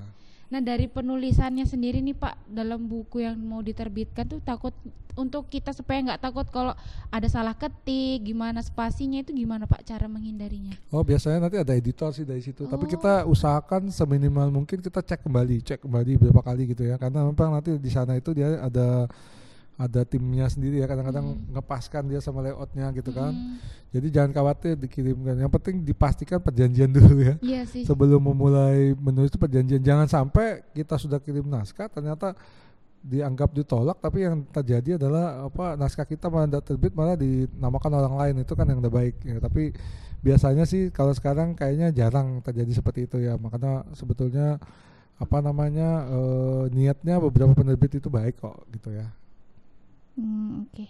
Nah 0.53 0.61
dari 0.61 0.85
penulisannya 0.85 1.65
sendiri 1.65 1.97
nih 2.05 2.13
Pak 2.13 2.45
dalam 2.45 2.85
buku 2.85 3.25
yang 3.25 3.33
mau 3.41 3.65
diterbitkan 3.65 4.29
tuh 4.29 4.37
takut 4.37 4.69
untuk 5.17 5.49
kita 5.49 5.73
supaya 5.73 5.97
nggak 6.05 6.21
takut 6.21 6.45
kalau 6.53 6.77
ada 7.09 7.25
salah 7.25 7.57
ketik 7.57 8.21
gimana 8.21 8.61
spasinya 8.61 9.17
itu 9.17 9.33
gimana 9.33 9.65
Pak 9.65 9.81
cara 9.81 10.05
menghindarinya? 10.05 10.77
Oh 10.93 11.01
biasanya 11.01 11.49
nanti 11.49 11.57
ada 11.57 11.73
editor 11.73 12.13
sih 12.13 12.21
dari 12.21 12.45
situ. 12.45 12.69
Tapi 12.69 12.85
Oh. 12.85 12.89
kita 12.89 13.25
usahakan 13.25 13.89
seminimal 13.89 14.53
mungkin 14.53 14.77
kita 14.77 15.01
cek 15.01 15.25
kembali, 15.25 15.65
cek 15.65 15.79
kembali 15.89 16.21
berapa 16.21 16.41
kali 16.45 16.69
gitu 16.69 16.85
ya. 16.85 17.01
Karena 17.01 17.25
memang 17.25 17.57
nanti 17.57 17.73
di 17.81 17.89
sana 17.89 18.13
itu 18.13 18.29
dia 18.37 18.61
ada 18.61 19.09
ada 19.75 20.05
timnya 20.05 20.45
sendiri 20.45 20.79
ya. 20.79 20.85
Kadang-kadang 20.85 21.33
Hmm. 21.33 21.57
ngepaskan 21.57 22.05
dia 22.05 22.19
sama 22.19 22.41
layoutnya 22.41 22.93
gitu 22.93 23.09
kan. 23.09 23.33
Hmm, 23.33 23.57
Jadi 23.89 24.07
jangan 24.09 24.31
khawatir 24.33 24.73
dikirimkan. 24.75 25.37
Yang 25.37 25.51
penting 25.59 25.75
dipastikan 25.81 26.39
perjanjian 26.39 26.89
dulu 26.97 27.21
ya. 27.21 27.35
Iya 27.41 27.61
sih. 27.65 27.83
Sebelum 27.83 28.21
memulai 28.21 28.93
menulis 28.93 29.29
itu 29.29 29.37
perjanjian. 29.37 29.81
Jangan 29.81 30.05
sampai 30.05 30.61
kita 30.71 30.97
sudah 30.97 31.17
kirim 31.17 31.45
naskah 31.45 31.89
ternyata 31.89 32.33
dianggap 33.03 33.51
ditolak 33.51 33.99
tapi 33.99 34.23
yang 34.23 34.47
terjadi 34.47 34.95
adalah 34.95 35.51
apa 35.51 35.75
naskah 35.75 36.07
kita 36.07 36.31
malah 36.31 36.47
tidak 36.47 36.63
terbit 36.63 36.95
malah 36.95 37.19
dinamakan 37.19 37.91
orang 37.99 38.15
lain 38.15 38.35
itu 38.47 38.55
kan 38.55 38.63
yang 38.63 38.79
tidak 38.79 38.95
baik 38.95 39.15
ya 39.27 39.43
tapi 39.43 39.75
biasanya 40.23 40.63
sih 40.63 40.87
kalau 40.87 41.11
sekarang 41.11 41.51
kayaknya 41.51 41.91
jarang 41.91 42.39
terjadi 42.39 42.79
seperti 42.79 43.11
itu 43.11 43.19
ya 43.19 43.35
makanya 43.35 43.83
sebetulnya 43.91 44.55
apa 45.19 45.37
namanya 45.43 46.07
eh, 46.07 46.63
niatnya 46.71 47.19
beberapa 47.19 47.51
penerbit 47.51 47.99
itu 47.99 48.07
baik 48.07 48.39
kok 48.39 48.55
gitu 48.71 48.95
ya 48.95 49.11
Hmm, 50.13 50.65
Oke. 50.65 50.85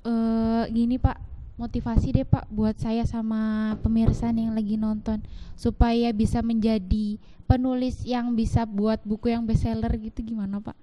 Eh 0.00 0.64
gini 0.70 0.96
Pak, 0.96 1.16
motivasi 1.56 2.12
deh 2.12 2.24
Pak 2.24 2.48
buat 2.48 2.76
saya 2.76 3.02
sama 3.02 3.40
pemirsa 3.80 4.30
yang 4.30 4.52
lagi 4.52 4.76
nonton 4.76 5.20
supaya 5.54 6.12
bisa 6.12 6.38
menjadi 6.40 7.16
penulis 7.44 8.04
yang 8.04 8.32
bisa 8.32 8.62
buat 8.62 9.00
buku 9.02 9.28
yang 9.28 9.42
bestseller 9.42 9.90
gitu 9.98 10.20
gimana 10.22 10.60
Pak? 10.60 10.76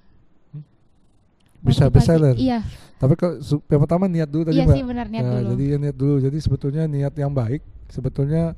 Bisa 1.62 1.88
Motivasi- 1.88 1.94
bestseller. 1.96 2.36
Iya, 2.36 2.60
Tapi 2.96 3.14
kalau 3.16 3.36
yang 3.66 3.82
pertama 3.82 4.06
niat 4.06 4.30
dulu 4.30 4.44
tadi 4.46 4.56
iya 4.56 4.66
Mbak. 4.66 4.76
sih 4.76 4.84
benar 4.84 5.08
niat 5.08 5.24
Ya, 5.24 5.32
dulu. 5.32 5.48
Jadi 5.52 5.64
ya 5.66 5.78
niat 5.80 5.98
dulu. 5.98 6.16
Jadi 6.20 6.38
sebetulnya 6.40 6.84
niat 6.86 7.14
yang 7.16 7.32
baik 7.32 7.62
sebetulnya 7.88 8.54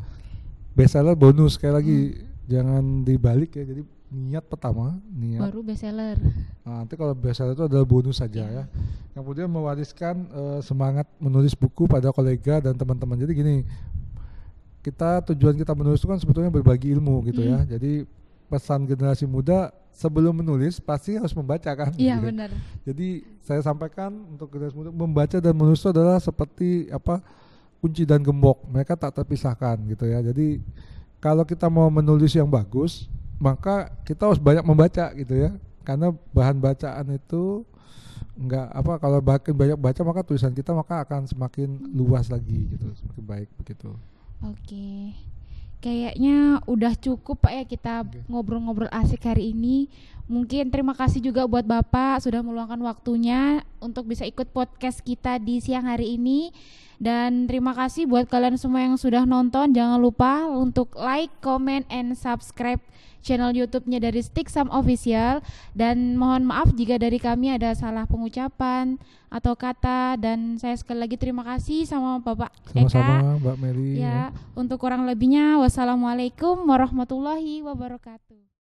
bestseller 0.73 1.15
bonus 1.15 1.55
sekali 1.55 1.73
lagi 1.73 1.97
Hmm. 2.05 2.19
jangan 2.45 2.83
dibalik 3.03 3.51
ya. 3.53 3.63
Jadi 3.63 3.81
niat 4.07 4.45
pertama, 4.47 4.95
niat. 5.11 5.43
Baru 5.43 5.59
bestseller. 5.59 6.15
Nah, 6.63 6.83
nanti 6.83 6.95
kalau 6.95 7.11
bestseller 7.11 7.53
itu 7.55 7.65
adalah 7.67 7.83
bonus 7.83 8.23
saja 8.23 8.47
ya. 8.47 8.63
Kemudian 9.11 9.51
mewariskan 9.51 10.15
eh, 10.31 10.59
semangat 10.63 11.07
menulis 11.19 11.51
buku 11.53 11.85
pada 11.85 12.11
kolega 12.15 12.63
dan 12.63 12.75
teman-teman. 12.77 13.19
Jadi 13.19 13.31
gini, 13.35 13.55
kita 14.79 15.19
tujuan 15.33 15.59
kita 15.59 15.75
menulis 15.75 15.99
itu 15.99 16.07
kan 16.07 16.19
sebetulnya 16.19 16.47
berbagi 16.47 16.95
ilmu 16.95 17.27
gitu 17.27 17.43
ya. 17.43 17.59
Hmm. 17.59 17.67
Jadi 17.67 18.07
pesan 18.47 18.87
generasi 18.87 19.27
muda 19.27 19.75
sebelum 19.91 20.31
menulis 20.39 20.79
pasti 20.79 21.19
harus 21.19 21.35
membaca 21.35 21.67
kan. 21.75 21.91
Iya 21.99 22.15
gitu. 22.15 22.31
benar. 22.31 22.49
Jadi 22.87 23.07
saya 23.43 23.59
sampaikan 23.59 24.15
untuk 24.31 24.47
generasi 24.55 24.75
muda 24.77 24.89
membaca 24.95 25.37
dan 25.43 25.51
menulis 25.51 25.83
itu 25.83 25.91
adalah 25.91 26.23
seperti 26.23 26.87
apa 26.87 27.19
kunci 27.83 28.07
dan 28.07 28.23
gembok. 28.23 28.63
Mereka 28.71 28.95
tak 28.95 29.11
terpisahkan 29.19 29.75
gitu 29.91 30.07
ya. 30.07 30.23
Jadi 30.23 30.63
kalau 31.19 31.43
kita 31.43 31.67
mau 31.67 31.91
menulis 31.91 32.31
yang 32.31 32.47
bagus, 32.47 33.09
maka 33.37 33.93
kita 34.03 34.27
harus 34.29 34.41
banyak 34.41 34.65
membaca 34.65 35.13
gitu 35.13 35.33
ya. 35.33 35.51
Karena 35.85 36.11
bahan 36.35 36.59
bacaan 36.59 37.15
itu 37.15 37.63
enggak 38.37 38.69
apa 38.69 38.93
kalau 39.01 39.17
makin 39.23 39.53
banyak 39.57 39.77
baca 39.79 40.01
maka 40.05 40.21
tulisan 40.21 40.53
kita 40.53 40.69
maka 40.69 41.01
akan 41.01 41.25
semakin 41.25 41.89
luas 41.95 42.29
lagi 42.29 42.69
gitu, 42.69 42.91
semakin 43.01 43.23
baik 43.23 43.49
begitu. 43.57 43.89
Oke. 44.45 45.15
Kayaknya 45.77 46.65
udah 46.65 46.93
cukup 46.97 47.37
Pak 47.37 47.53
ya 47.53 47.63
kita 47.63 47.93
ngobrol-ngobrol 48.25 48.89
asik 48.89 49.29
hari 49.29 49.53
ini. 49.53 49.87
Mungkin 50.25 50.73
terima 50.73 50.97
kasih 50.97 51.21
juga 51.21 51.45
buat 51.45 51.63
Bapak 51.63 52.25
sudah 52.25 52.41
meluangkan 52.41 52.81
waktunya 52.81 53.61
untuk 53.77 54.09
bisa 54.09 54.25
ikut 54.25 54.49
podcast 54.51 54.99
kita 55.05 55.37
di 55.37 55.61
siang 55.61 55.85
hari 55.85 56.17
ini. 56.17 56.49
Dan 56.97 57.45
terima 57.45 57.77
kasih 57.77 58.09
buat 58.09 58.25
kalian 58.25 58.57
semua 58.57 58.81
yang 58.81 58.97
sudah 58.97 59.23
nonton. 59.23 59.69
Jangan 59.69 60.01
lupa 60.01 60.49
untuk 60.49 60.97
like, 60.97 61.29
comment, 61.45 61.85
and 61.93 62.17
subscribe 62.17 62.81
channel 63.21 63.51
YouTube-nya 63.53 64.01
dari 64.01 64.23
Stick 64.23 64.49
Sam 64.49 64.71
Official. 64.73 65.45
Dan 65.77 66.17
mohon 66.17 66.49
maaf 66.49 66.73
jika 66.73 66.97
dari 66.97 67.21
kami 67.21 67.53
ada 67.53 67.75
salah 67.77 68.09
pengucapan 68.09 68.97
atau 69.29 69.53
kata. 69.53 70.17
Dan 70.17 70.57
saya 70.57 70.73
sekali 70.73 71.05
lagi 71.05 71.21
terima 71.21 71.45
kasih 71.45 71.85
sama 71.85 72.17
Bapak 72.17 72.49
Eka. 72.73 72.89
Sama-sama 72.89 73.37
Mbak 73.37 73.55
Mary. 73.61 74.01
Ya, 74.01 74.33
untuk 74.57 74.81
kurang 74.81 75.05
lebihnya 75.05 75.61
wassalamualaikum 75.61 76.65
warahmatullahi 76.65 77.61
wabarakatuh. 77.61 78.46